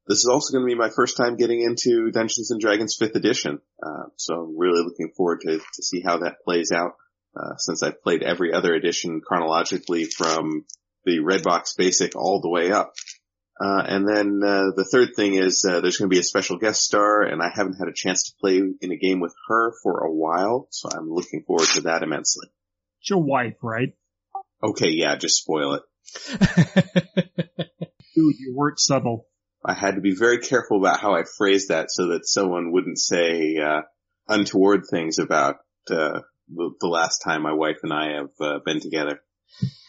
[0.07, 3.15] This is also going to be my first time getting into Dungeons and Dragons 5th
[3.15, 3.61] edition.
[3.83, 6.93] Uh, so I'm really looking forward to, to see how that plays out.
[7.37, 10.65] Uh, since I've played every other edition chronologically from
[11.05, 12.93] the Redbox Basic all the way up.
[13.61, 16.57] Uh, and then uh, the third thing is uh, there's going to be a special
[16.57, 19.73] guest star, and I haven't had a chance to play in a game with her
[19.83, 22.49] for a while, so I'm looking forward to that immensely.
[23.01, 23.93] It's your wife, right?
[24.63, 25.83] Okay, yeah, just spoil it.
[28.15, 29.27] Dude, you weren't subtle.
[29.65, 32.99] I had to be very careful about how I phrased that so that someone wouldn't
[32.99, 33.83] say uh,
[34.27, 35.57] untoward things about
[35.91, 39.21] uh, the, the, last time my wife and I have uh, been together.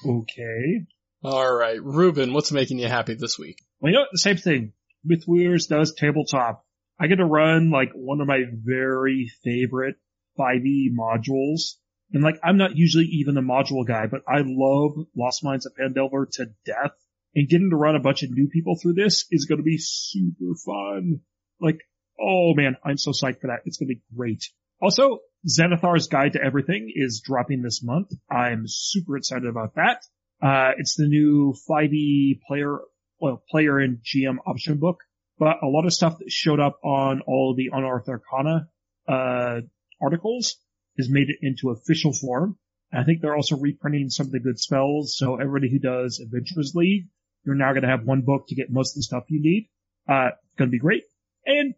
[0.05, 0.85] Okay.
[1.23, 3.59] All right, Ruben, what's making you happy this week?
[3.79, 4.73] Well, you know, the same thing.
[5.07, 6.65] Mythweavers does tabletop.
[6.99, 9.97] I get to run like one of my very favorite
[10.39, 11.75] 5e modules.
[12.11, 15.73] And like, I'm not usually even a module guy, but I love Lost Mines of
[15.75, 16.93] Phandelver to death.
[17.35, 19.77] And getting to run a bunch of new people through this is going to be
[19.77, 21.21] super fun.
[21.59, 21.81] Like,
[22.19, 23.61] oh man, I'm so psyched for that.
[23.65, 24.43] It's going to be great.
[24.81, 28.11] Also, Xanathar's Guide to Everything is dropping this month.
[28.29, 30.03] I'm super excited about that.
[30.41, 32.79] Uh, it's the new 5e player,
[33.19, 35.03] well, player and GM option book,
[35.37, 38.67] but a lot of stuff that showed up on all the Unearthed Arcana,
[39.07, 39.61] uh,
[40.01, 40.57] articles
[40.97, 42.57] has made it into official form.
[42.93, 46.73] I think they're also reprinting some of the good spells, so everybody who does Adventurers
[46.75, 47.07] League,
[47.45, 49.69] you're now gonna have one book to get most of the stuff you need.
[50.09, 51.03] Uh, gonna be great.
[51.45, 51.75] And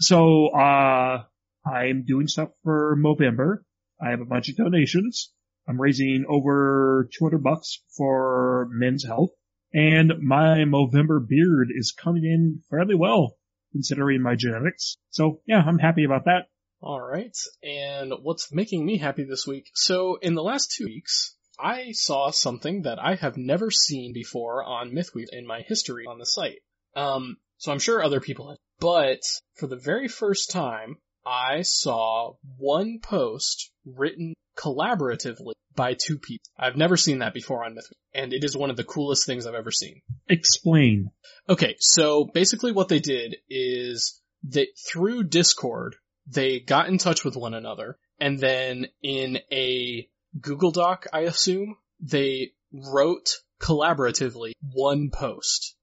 [0.00, 1.24] so, uh,
[1.66, 3.58] I'm doing stuff for Movember.
[4.00, 5.32] I have a bunch of donations.
[5.66, 9.30] I'm raising over 200 bucks for men's health
[9.74, 13.36] and my Movember beard is coming in fairly well
[13.72, 14.96] considering my genetics.
[15.10, 16.46] So yeah, I'm happy about that.
[16.80, 17.36] All right.
[17.62, 19.70] And what's making me happy this week?
[19.74, 24.62] So in the last two weeks, I saw something that I have never seen before
[24.62, 26.60] on Mythweave in my history on the site.
[26.94, 29.22] Um, so I'm sure other people have, but
[29.54, 36.44] for the very first time, I saw one post written collaboratively by two people.
[36.56, 39.46] I've never seen that before on Myth, and it is one of the coolest things
[39.46, 40.02] I've ever seen.
[40.28, 41.10] Explain.
[41.48, 44.20] Okay, so basically what they did is
[44.50, 50.08] that through Discord, they got in touch with one another, and then in a
[50.40, 55.76] Google Doc, I assume, they wrote collaboratively one post.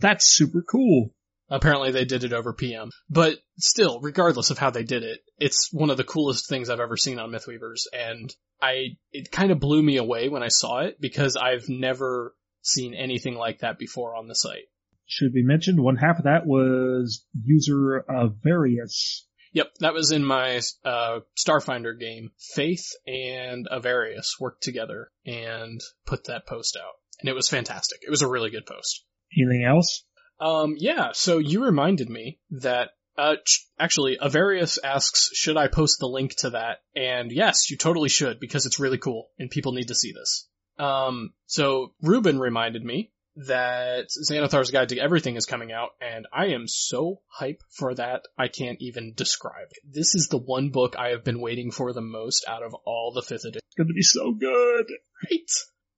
[0.00, 1.14] That's super cool.
[1.52, 2.90] Apparently they did it over PM.
[3.10, 6.80] But still, regardless of how they did it, it's one of the coolest things I've
[6.80, 10.78] ever seen on Mythweavers, and I, it kind of blew me away when I saw
[10.78, 14.64] it because I've never seen anything like that before on the site.
[15.04, 19.24] Should be mentioned, one half of that was user Avarius.
[19.52, 22.30] Yep, that was in my uh, Starfinder game.
[22.54, 26.94] Faith and Avarius worked together and put that post out.
[27.20, 27.98] And it was fantastic.
[28.00, 29.04] It was a really good post.
[29.36, 30.04] Anything else?
[30.42, 36.00] Um, yeah, so you reminded me that, uh, ch- actually, Avarius asks, should I post
[36.00, 36.78] the link to that?
[36.96, 40.48] And yes, you totally should, because it's really cool, and people need to see this.
[40.78, 46.46] Um, so Ruben reminded me that Xanathar's Guide to Everything is coming out, and I
[46.48, 49.94] am so hype for that, I can't even describe it.
[49.94, 53.12] This is the one book I have been waiting for the most out of all
[53.14, 53.62] the fifth edition.
[53.64, 54.86] It's gonna be so good!
[55.30, 55.50] Right?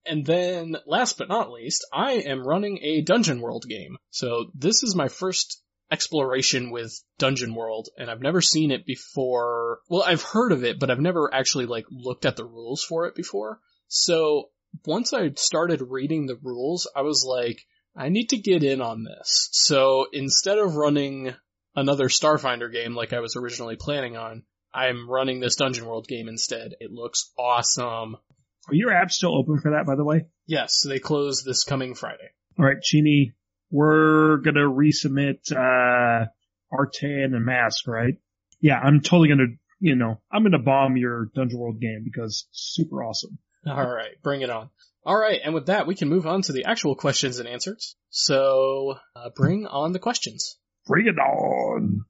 [0.07, 3.97] And then, last but not least, I am running a Dungeon World game.
[4.11, 9.81] So this is my first exploration with Dungeon World, and I've never seen it before.
[9.89, 13.07] Well, I've heard of it, but I've never actually like looked at the rules for
[13.07, 13.61] it before.
[13.89, 14.51] So
[14.85, 17.65] once I started reading the rules, I was like,
[17.97, 19.49] I need to get in on this.
[19.53, 21.35] So instead of running
[21.77, 24.43] another Starfinder game like I was originally planning on,
[24.73, 26.73] I'm running this Dungeon World game instead.
[26.81, 28.17] It looks awesome.
[28.69, 30.27] Are your apps still open for that, by the way?
[30.47, 32.31] Yes, they close this coming Friday.
[32.59, 33.33] All right, Chini,
[33.71, 36.27] we're gonna resubmit uh,
[36.73, 38.15] Artan and Mask, right?
[38.61, 39.49] Yeah, I'm totally gonna,
[39.81, 43.39] you know, I'm gonna bomb your Dungeon World game because it's super awesome.
[43.67, 44.71] All right, bring it on.
[45.05, 47.97] All right, and with that, we can move on to the actual questions and answers.
[48.09, 50.57] So, uh, bring on the questions.
[50.87, 52.05] Bring it on.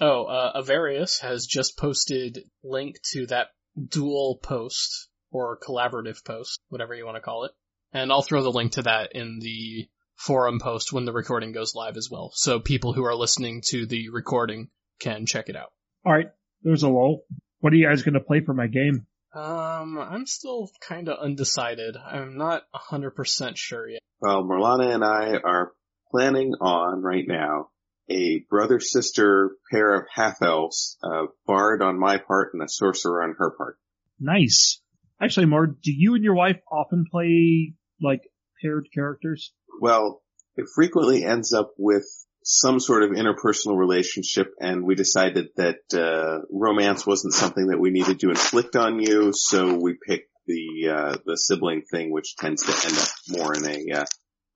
[0.00, 3.48] Oh, uh, Avarius has just posted link to that
[3.88, 7.52] dual post or collaborative post, whatever you want to call it.
[7.92, 11.74] And I'll throw the link to that in the forum post when the recording goes
[11.74, 12.30] live as well.
[12.34, 14.68] So people who are listening to the recording
[15.00, 15.72] can check it out.
[16.04, 16.30] All right,
[16.62, 17.24] there's a lull.
[17.60, 19.06] What are you guys going to play for my game?
[19.34, 21.96] Um, I'm still kind of undecided.
[21.96, 24.00] I'm not 100% sure yet.
[24.20, 25.72] Well, Merlana and I are
[26.10, 27.68] planning on right now
[28.10, 33.22] a brother sister pair of half elves, a bard on my part and a sorcerer
[33.22, 33.78] on her part.
[34.18, 34.82] Nice.
[35.22, 38.22] Actually, Mar, do you and your wife often play like
[38.62, 39.52] paired characters?
[39.80, 40.22] Well,
[40.56, 42.04] it frequently ends up with
[42.42, 47.90] some sort of interpersonal relationship and we decided that uh, romance wasn't something that we
[47.90, 52.64] needed to inflict on you, so we picked the uh, the sibling thing, which tends
[52.64, 54.04] to end up more in a uh,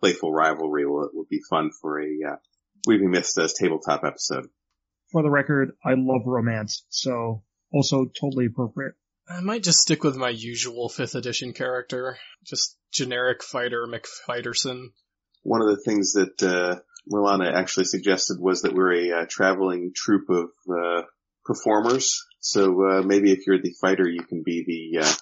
[0.00, 0.86] playful rivalry.
[0.86, 2.36] Well, it would be fun for a uh,
[2.86, 3.14] Weaving
[3.58, 4.46] tabletop episode.
[5.10, 7.42] For the record, I love romance, so
[7.72, 8.94] also totally appropriate.
[9.28, 12.18] I might just stick with my usual 5th edition character.
[12.44, 14.88] Just generic fighter McFighterson.
[15.42, 19.92] One of the things that uh, Merlana actually suggested was that we're a uh, traveling
[19.94, 21.02] troupe of uh,
[21.44, 22.22] performers.
[22.40, 25.12] So uh, maybe if you're the fighter, you can be the uh,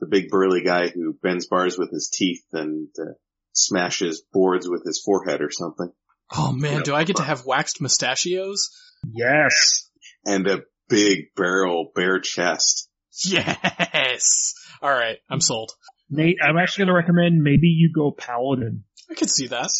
[0.00, 3.12] the big burly guy who bends bars with his teeth and uh,
[3.52, 5.92] smashes boards with his forehead or something.
[6.36, 8.70] Oh man, do I get to have waxed mustachios?
[9.12, 9.88] Yes.
[10.24, 12.88] And a big barrel bare chest.
[13.24, 14.54] Yes!
[14.82, 15.72] Alright, I'm sold.
[16.08, 18.84] Nate, I'm actually going to recommend maybe you go paladin.
[19.10, 19.70] I could see that.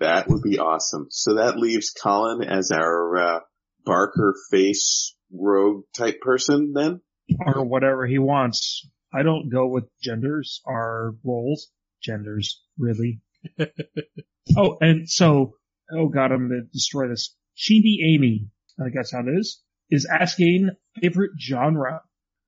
[0.00, 1.06] That would be awesome.
[1.10, 3.40] So that leaves Colin as our uh,
[3.84, 7.00] Barker face rogue type person then?
[7.46, 8.88] Or whatever he wants.
[9.12, 11.70] I don't go with genders or roles.
[12.02, 13.20] Genders, really.
[14.56, 15.54] oh, and so,
[15.90, 17.34] oh god, I'm gonna destroy this.
[17.56, 18.48] Chibi Amy,
[18.84, 22.02] I guess how it is, is asking favorite genre.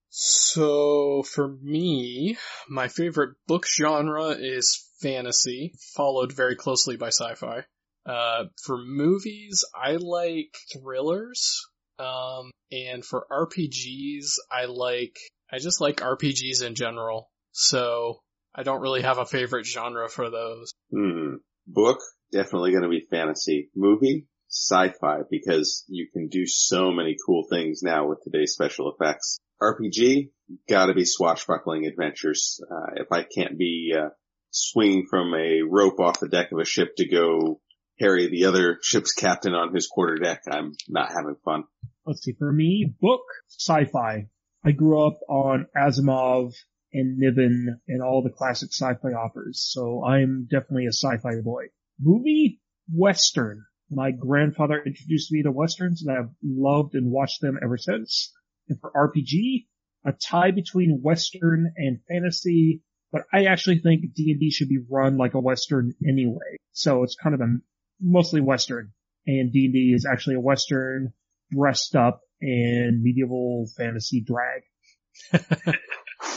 [0.08, 2.36] So for me,
[2.68, 7.64] my favorite book genre is fantasy, followed very closely by sci-fi.
[8.06, 11.66] Uh, for movies, I like thrillers.
[11.98, 15.16] Um, and for RPGs, I like,
[15.50, 17.30] I just like RPGs in general.
[17.52, 18.20] So
[18.54, 20.72] I don't really have a favorite genre for those.
[20.90, 21.36] Hmm.
[21.66, 21.98] Book,
[22.32, 23.70] definitely gonna be fantasy.
[23.74, 29.38] Movie, sci-fi, because you can do so many cool things now with today's special effects.
[29.62, 30.30] RPG,
[30.68, 32.60] gotta be swashbuckling adventures.
[32.70, 34.10] Uh, if I can't be, uh,
[34.50, 37.60] swinging from a rope off the deck of a ship to go
[37.98, 41.64] harry the other ship's captain on his quarter deck, I'm not having fun.
[42.04, 44.28] Let's see, for me, book, sci-fi.
[44.64, 46.54] I grew up on Asimov
[46.92, 51.66] and Niven and all the classic sci-fi offers, so I'm definitely a sci-fi boy.
[52.00, 52.60] Movie,
[52.92, 53.64] Western.
[53.90, 58.32] My grandfather introduced me to Westerns and I've loved and watched them ever since.
[58.68, 59.66] And for RPG,
[60.04, 65.34] a tie between Western and fantasy, but I actually think D&D should be run like
[65.34, 66.56] a Western anyway.
[66.72, 67.56] So it's kind of a
[68.00, 68.92] mostly Western
[69.26, 71.12] and D&D is actually a Western
[71.50, 74.62] dressed up in medieval fantasy drag.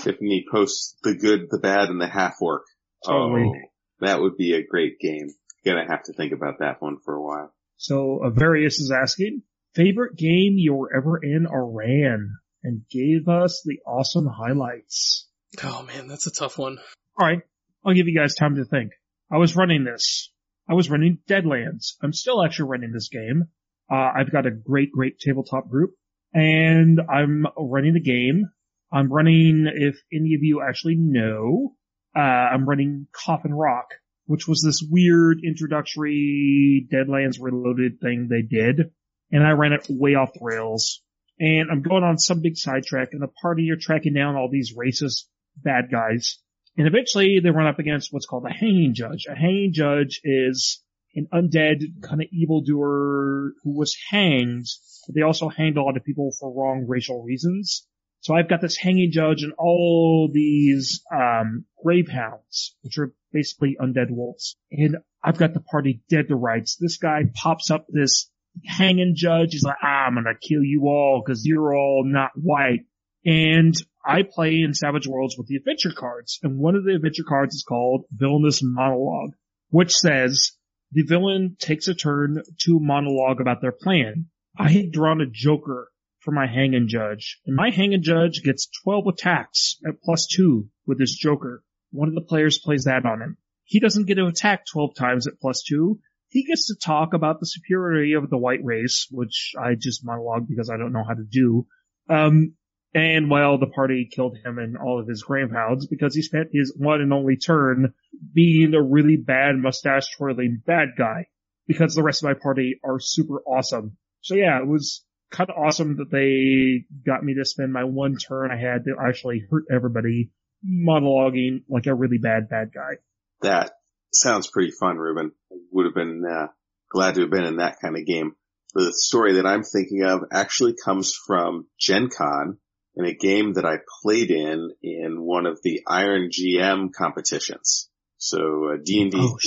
[0.01, 2.63] Tiffany posts the good, the bad, and the half orc.
[3.05, 3.43] Totally.
[3.43, 5.29] Oh, that would be a great game.
[5.65, 7.53] Gonna have to think about that one for a while.
[7.77, 9.43] So Avarius is asking,
[9.75, 15.27] favorite game you were ever in or ran and gave us the awesome highlights.
[15.63, 16.77] Oh man, that's a tough one.
[17.19, 17.41] Alright,
[17.85, 18.91] I'll give you guys time to think.
[19.31, 20.31] I was running this.
[20.69, 21.93] I was running Deadlands.
[22.01, 23.45] I'm still actually running this game.
[23.91, 25.91] Uh, I've got a great, great tabletop group
[26.33, 28.49] and I'm running the game.
[28.91, 31.75] I'm running, if any of you actually know,
[32.15, 33.87] uh, I'm running Coffin Rock,
[34.25, 38.91] which was this weird introductory Deadlands Reloaded thing they did.
[39.31, 41.01] And I ran it way off the rails.
[41.39, 44.75] And I'm going on some big sidetrack and the party are tracking down all these
[44.75, 45.25] racist
[45.55, 46.39] bad guys.
[46.77, 49.25] And eventually they run up against what's called a hanging judge.
[49.29, 50.81] A hanging judge is
[51.15, 54.65] an undead kind of evildoer who was hanged,
[55.07, 57.85] but they also hanged a lot of people for wrong racial reasons.
[58.21, 64.09] So I've got this hanging judge and all these, um, gravehounds, which are basically undead
[64.09, 64.57] wolves.
[64.71, 66.75] And I've got the party dead to rights.
[66.75, 68.29] This guy pops up this
[68.65, 69.49] hanging judge.
[69.51, 72.85] He's like, ah, I'm gonna kill you all because you're all not white.
[73.25, 73.73] And
[74.05, 76.39] I play in Savage Worlds with the adventure cards.
[76.41, 79.33] And one of the adventure cards is called Villainous Monologue,
[79.69, 80.53] which says
[80.91, 84.27] the villain takes a turn to monologue about their plan.
[84.57, 89.07] I had drawn a joker for my hanging judge, and my hanging judge gets 12
[89.07, 91.63] attacks at plus two with his joker.
[91.91, 93.37] One of the players plays that on him.
[93.63, 95.99] He doesn't get to attack 12 times at plus two.
[96.29, 100.47] He gets to talk about the superiority of the white race, which I just monologue
[100.47, 101.65] because I don't know how to do.
[102.07, 102.53] Um,
[102.93, 106.73] and well, the party killed him and all of his gravehounds because he spent his
[106.75, 107.93] one and only turn
[108.33, 111.27] being a really bad mustache twirling bad guy
[111.67, 113.97] because the rest of my party are super awesome.
[114.21, 118.17] So yeah, it was kind of awesome that they got me to spend my one
[118.17, 120.31] turn I had to actually hurt everybody
[120.67, 122.97] monologuing like a really bad bad guy.
[123.41, 123.71] That
[124.11, 125.31] sounds pretty fun, Ruben.
[125.71, 126.47] Would have been uh,
[126.89, 128.35] glad to have been in that kind of game.
[128.73, 132.57] The story that I'm thinking of actually comes from Gen Con
[132.95, 137.89] in a game that I played in in one of the Iron GM competitions.
[138.17, 139.37] So uh, D&D Oh,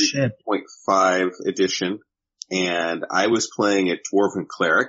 [0.89, 2.01] 3.5 edition
[2.51, 4.89] and I was playing a dwarven cleric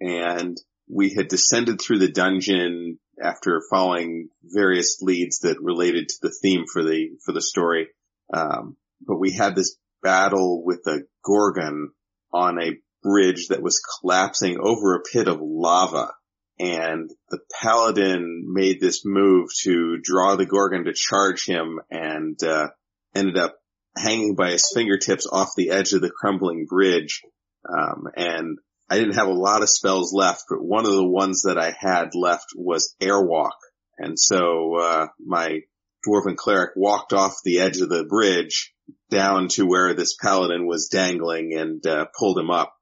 [0.00, 0.56] and
[0.88, 6.64] we had descended through the dungeon after following various leads that related to the theme
[6.70, 7.88] for the, for the story.
[8.32, 8.76] Um,
[9.06, 11.90] but we had this battle with a gorgon
[12.32, 16.12] on a bridge that was collapsing over a pit of lava.
[16.58, 22.68] And the paladin made this move to draw the gorgon to charge him and, uh,
[23.14, 23.56] ended up
[23.96, 27.22] hanging by his fingertips off the edge of the crumbling bridge.
[27.68, 31.42] Um, and I didn't have a lot of spells left, but one of the ones
[31.42, 33.56] that I had left was airwalk.
[33.98, 35.60] And so, uh, my
[36.06, 38.72] dwarven cleric walked off the edge of the bridge
[39.10, 42.74] down to where this paladin was dangling and, uh, pulled him up.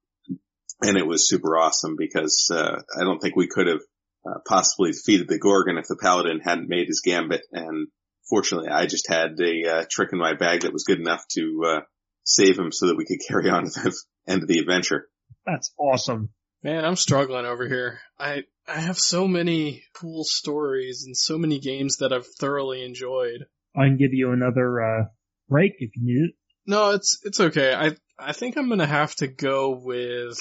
[0.82, 3.80] And it was super awesome because, uh, I don't think we could have
[4.26, 7.42] uh, possibly defeated the Gorgon if the paladin hadn't made his gambit.
[7.52, 7.88] And
[8.28, 11.62] fortunately I just had a, uh, trick in my bag that was good enough to,
[11.66, 11.80] uh,
[12.24, 15.08] save him so that we could carry on to the end of the adventure.
[15.46, 16.30] That's awesome.
[16.62, 18.00] Man, I'm struggling over here.
[18.18, 23.44] I I have so many cool stories and so many games that I've thoroughly enjoyed.
[23.76, 25.04] I can give you another, uh,
[25.48, 26.34] break if you need it.
[26.66, 27.74] No, it's it's okay.
[27.74, 30.38] I I think I'm gonna have to go with.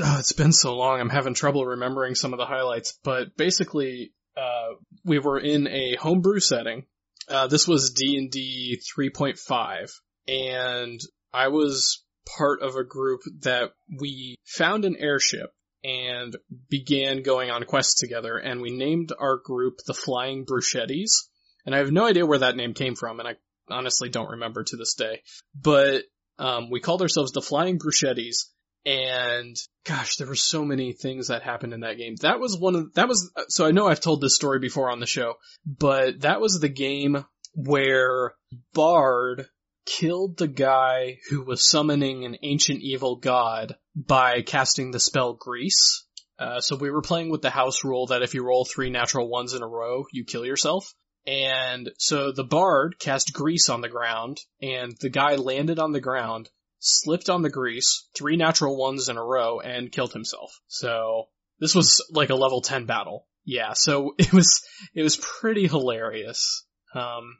[0.00, 1.00] Oh, it's been so long.
[1.00, 2.98] I'm having trouble remembering some of the highlights.
[3.04, 6.86] But basically, uh, we were in a homebrew setting.
[7.28, 9.90] Uh, this was D and D 3.5,
[10.28, 11.00] and
[11.32, 12.04] I was
[12.36, 15.50] part of a group that we found an airship
[15.84, 16.36] and
[16.68, 18.38] began going on quests together.
[18.38, 21.28] And we named our group the Flying Bruschettis.
[21.66, 23.36] And I have no idea where that name came from, and I
[23.72, 25.22] honestly don't remember to this day.
[25.60, 26.04] But
[26.38, 28.48] um, we called ourselves the Flying Bruschettis,
[28.84, 32.16] and gosh, there were so many things that happened in that game.
[32.22, 35.00] That was one of that was so I know I've told this story before on
[35.00, 35.34] the show,
[35.66, 38.34] but that was the game where
[38.72, 39.46] Bard
[39.84, 46.06] killed the guy who was summoning an ancient evil god by casting the spell Grease.
[46.38, 49.28] Uh, so we were playing with the house rule that if you roll three natural
[49.28, 50.92] ones in a row, you kill yourself.
[51.26, 56.00] And so the bard cast grease on the ground, and the guy landed on the
[56.00, 56.50] ground,
[56.80, 60.50] slipped on the grease, three natural ones in a row, and killed himself.
[60.66, 61.28] So
[61.60, 63.26] this was like a level 10 battle.
[63.44, 64.62] Yeah, so it was,
[64.94, 66.64] it was pretty hilarious.
[66.94, 67.38] Um,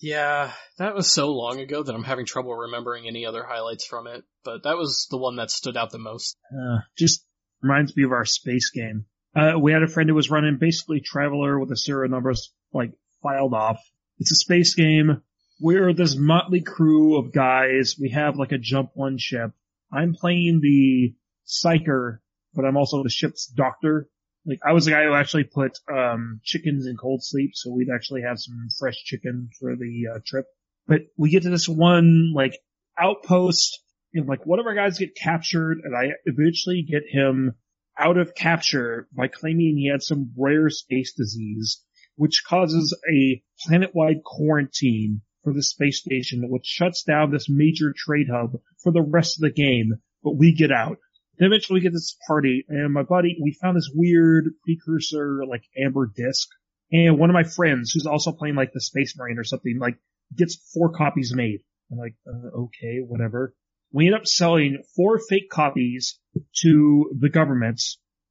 [0.00, 4.06] yeah, that was so long ago that I'm having trouble remembering any other highlights from
[4.06, 6.36] it, but that was the one that stood out the most.
[6.52, 7.24] Uh, just
[7.62, 9.06] reminds me of our space game.
[9.34, 12.92] Uh, we had a friend who was running basically Traveller with a serial numbers like
[13.24, 13.80] filed off.
[14.18, 15.22] It's a space game.
[15.60, 17.96] We're this motley crew of guys.
[17.98, 19.50] We have like a jump one ship.
[19.92, 21.14] I'm playing the
[21.46, 22.18] psyker,
[22.54, 24.08] but I'm also the ship's doctor.
[24.46, 27.88] Like I was the guy who actually put um chickens in cold sleep, so we'd
[27.92, 30.44] actually have some fresh chicken for the uh, trip.
[30.86, 32.58] But we get to this one like
[32.98, 33.80] outpost,
[34.12, 37.54] and like one of our guys get captured, and I eventually get him
[37.98, 41.82] out of capture by claiming he had some rare space disease,
[42.16, 48.28] which causes a planet-wide quarantine for the space station, which shuts down this major trade
[48.30, 48.52] hub
[48.82, 49.94] for the rest of the game.
[50.22, 50.98] But we get out.
[51.38, 56.10] Eventually we get this party, and my buddy, we found this weird precursor, like amber
[56.14, 56.48] disc,
[56.92, 59.98] and one of my friends, who's also playing like the Space Marine or something, like
[60.36, 61.60] gets four copies made.
[61.90, 63.54] I'm like, uh, okay, whatever.
[63.92, 66.18] We end up selling four fake copies
[66.62, 67.82] to the government,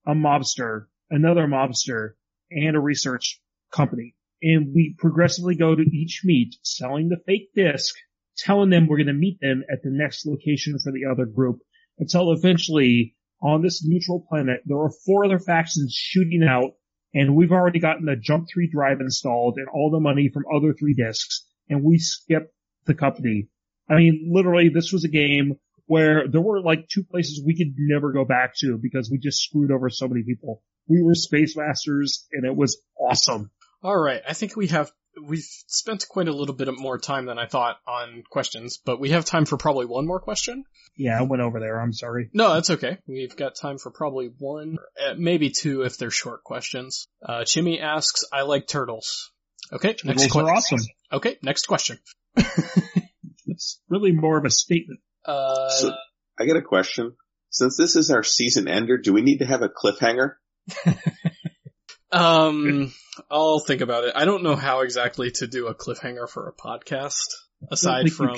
[0.06, 2.12] a mobster, another mobster,
[2.52, 3.42] and a research
[3.74, 4.16] company.
[4.42, 7.96] And we progressively go to each meet, selling the fake disc,
[8.38, 11.60] telling them we're going to meet them at the next location for the other group
[12.00, 16.72] until eventually on this neutral planet, there are four other factions shooting out
[17.14, 20.74] and we've already gotten the jump three drive installed and all the money from other
[20.74, 22.54] three discs and we skip
[22.86, 23.48] the company.
[23.90, 25.56] I mean, literally this was a game
[25.86, 29.44] where there were like two places we could never go back to because we just
[29.44, 30.64] screwed over so many people.
[30.88, 33.52] We were space masters and it was awesome.
[33.84, 37.38] All right, I think we have we've spent quite a little bit more time than
[37.38, 40.64] I thought on questions, but we have time for probably one more question.
[40.98, 41.80] Yeah, I went over there.
[41.80, 42.30] I'm sorry.
[42.34, 42.98] No, that's okay.
[43.08, 47.08] We've got time for probably one, uh, maybe two if they're short questions.
[47.24, 49.32] Uh, Chimmy asks, "I like turtles."
[49.72, 50.78] Okay, next Turtles are question.
[50.78, 50.88] awesome.
[51.12, 52.00] Okay, next question.
[53.46, 55.02] It's really more of a statement.
[55.26, 55.94] Uh, So-
[56.40, 57.16] I got a question.
[57.50, 60.36] Since this is our season ender, do we need to have a cliffhanger?
[62.14, 62.94] um,
[63.30, 64.14] I'll think about it.
[64.16, 67.26] I don't know how exactly to do a cliffhanger for a podcast.
[67.72, 68.36] Aside from,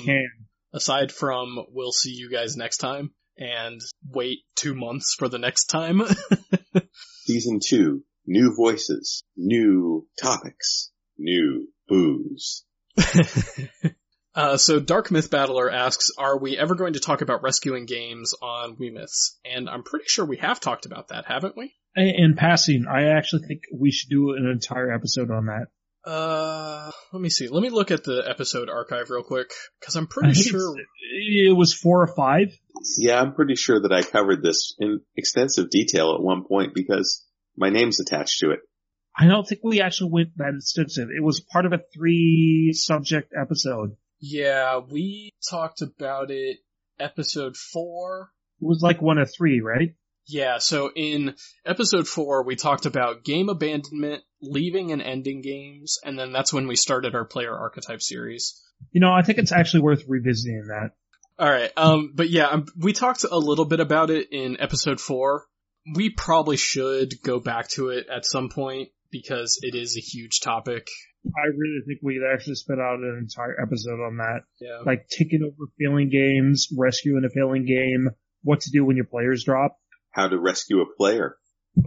[0.74, 5.66] aside from, we'll see you guys next time and wait two months for the next
[5.66, 6.02] time.
[7.26, 12.64] Season two, new voices, new topics, new booze.
[14.36, 18.34] uh, so Dark Myth Battler asks, are we ever going to talk about rescuing games
[18.42, 19.40] on Weaving Myths?
[19.46, 21.74] And I'm pretty sure we have talked about that, haven't we?
[21.96, 25.68] In in passing, I actually think we should do an entire episode on that.
[26.10, 27.48] Uh, let me see.
[27.48, 30.76] Let me look at the episode archive real quick, cause I'm pretty sure.
[30.78, 32.56] it was four or five.
[32.98, 37.26] Yeah, I'm pretty sure that I covered this in extensive detail at one point because
[37.58, 38.60] my name's attached to it.
[39.18, 41.08] I don't think we actually went that extensive.
[41.10, 43.96] It was part of a three subject episode.
[44.20, 46.58] Yeah, we talked about it
[47.00, 48.32] episode four.
[48.62, 49.96] It was like one of three, right?
[50.28, 51.36] Yeah, so in
[51.66, 56.68] episode four, we talked about game abandonment, leaving and ending games, and then that's when
[56.68, 58.60] we started our player archetype series.
[58.92, 60.92] You know, I think it's actually worth revisiting that.
[61.40, 65.46] Alright, um, but yeah, um, we talked a little bit about it in episode four.
[65.94, 70.40] We probably should go back to it at some point because it is a huge
[70.40, 70.88] topic.
[71.36, 74.42] I really think we could actually spit out an entire episode on that.
[74.60, 74.82] Yeah.
[74.86, 78.10] Like taking over failing games, rescuing a failing game,
[78.44, 79.78] what to do when your players drop.
[80.12, 81.38] How to rescue a player.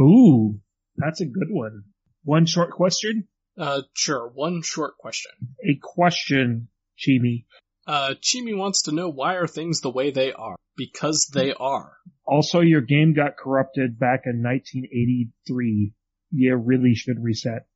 [0.01, 0.61] Ooh,
[0.97, 1.84] that's a good one.
[2.24, 3.28] One short question?
[3.57, 5.32] Uh, sure, one short question.
[5.64, 6.68] A question,
[6.99, 7.45] Chimi.
[7.86, 10.57] Uh, Chimi wants to know why are things the way they are?
[10.76, 11.97] Because they are.
[12.24, 15.95] Also, your game got corrupted back in 1983.
[16.32, 17.66] You really should reset.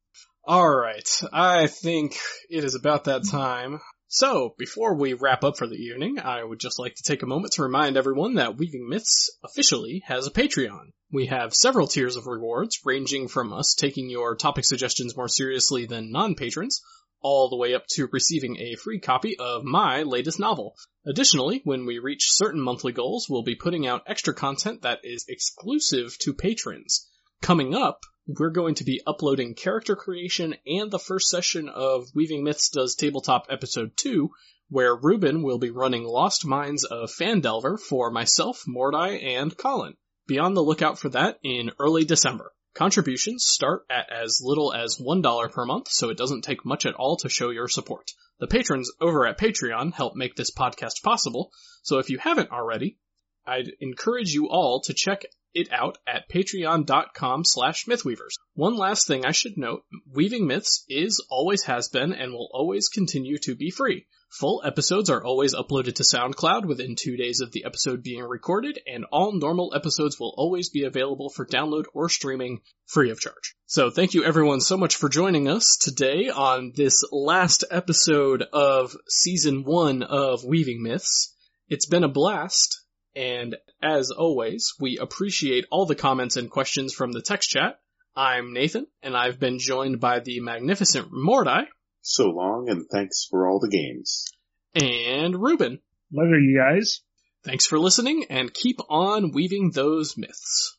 [0.47, 2.19] Alright, I think
[2.51, 3.81] it is about that time.
[4.09, 7.27] So, before we wrap up for the evening, I would just like to take a
[7.27, 10.91] moment to remind everyone that Weaving Myths officially has a Patreon.
[11.13, 15.87] We have several tiers of rewards, ranging from us taking your topic suggestions more seriously
[15.87, 16.83] than non-patrons,
[17.21, 20.75] all the way up to receiving a free copy of my latest novel.
[21.07, 25.25] Additionally, when we reach certain monthly goals, we'll be putting out extra content that is
[25.29, 27.09] exclusive to patrons.
[27.41, 32.45] Coming up, we're going to be uploading character creation and the first session of Weaving
[32.45, 34.31] Myths Does Tabletop Episode 2,
[34.69, 39.97] where Ruben will be running Lost Minds of Phandelver for myself, Mordai, and Colin.
[40.29, 42.53] Be on the lookout for that in early December.
[42.75, 46.95] Contributions start at as little as $1 per month, so it doesn't take much at
[46.95, 48.13] all to show your support.
[48.39, 51.51] The patrons over at Patreon help make this podcast possible,
[51.83, 52.99] so if you haven't already,
[53.45, 55.25] I'd encourage you all to check
[55.55, 58.35] it out at patreon.com slash mythweavers.
[58.55, 62.89] One last thing I should note, Weaving Myths is, always has been, and will always
[62.89, 64.07] continue to be free.
[64.41, 68.81] Full episodes are always uploaded to SoundCloud within two days of the episode being recorded,
[68.87, 73.55] and all normal episodes will always be available for download or streaming free of charge.
[73.67, 78.97] So thank you everyone so much for joining us today on this last episode of
[79.07, 81.37] season one of Weaving Myths.
[81.69, 82.82] It's been a blast.
[83.15, 87.79] And as always, we appreciate all the comments and questions from the text chat.
[88.17, 91.65] I'm Nathan, and I've been joined by the magnificent Mordai
[92.01, 94.27] So long and thanks for all the games.
[94.75, 95.81] and Ruben.
[96.13, 97.01] Later, you guys.
[97.45, 100.77] Thanks for listening, and keep on weaving those myths.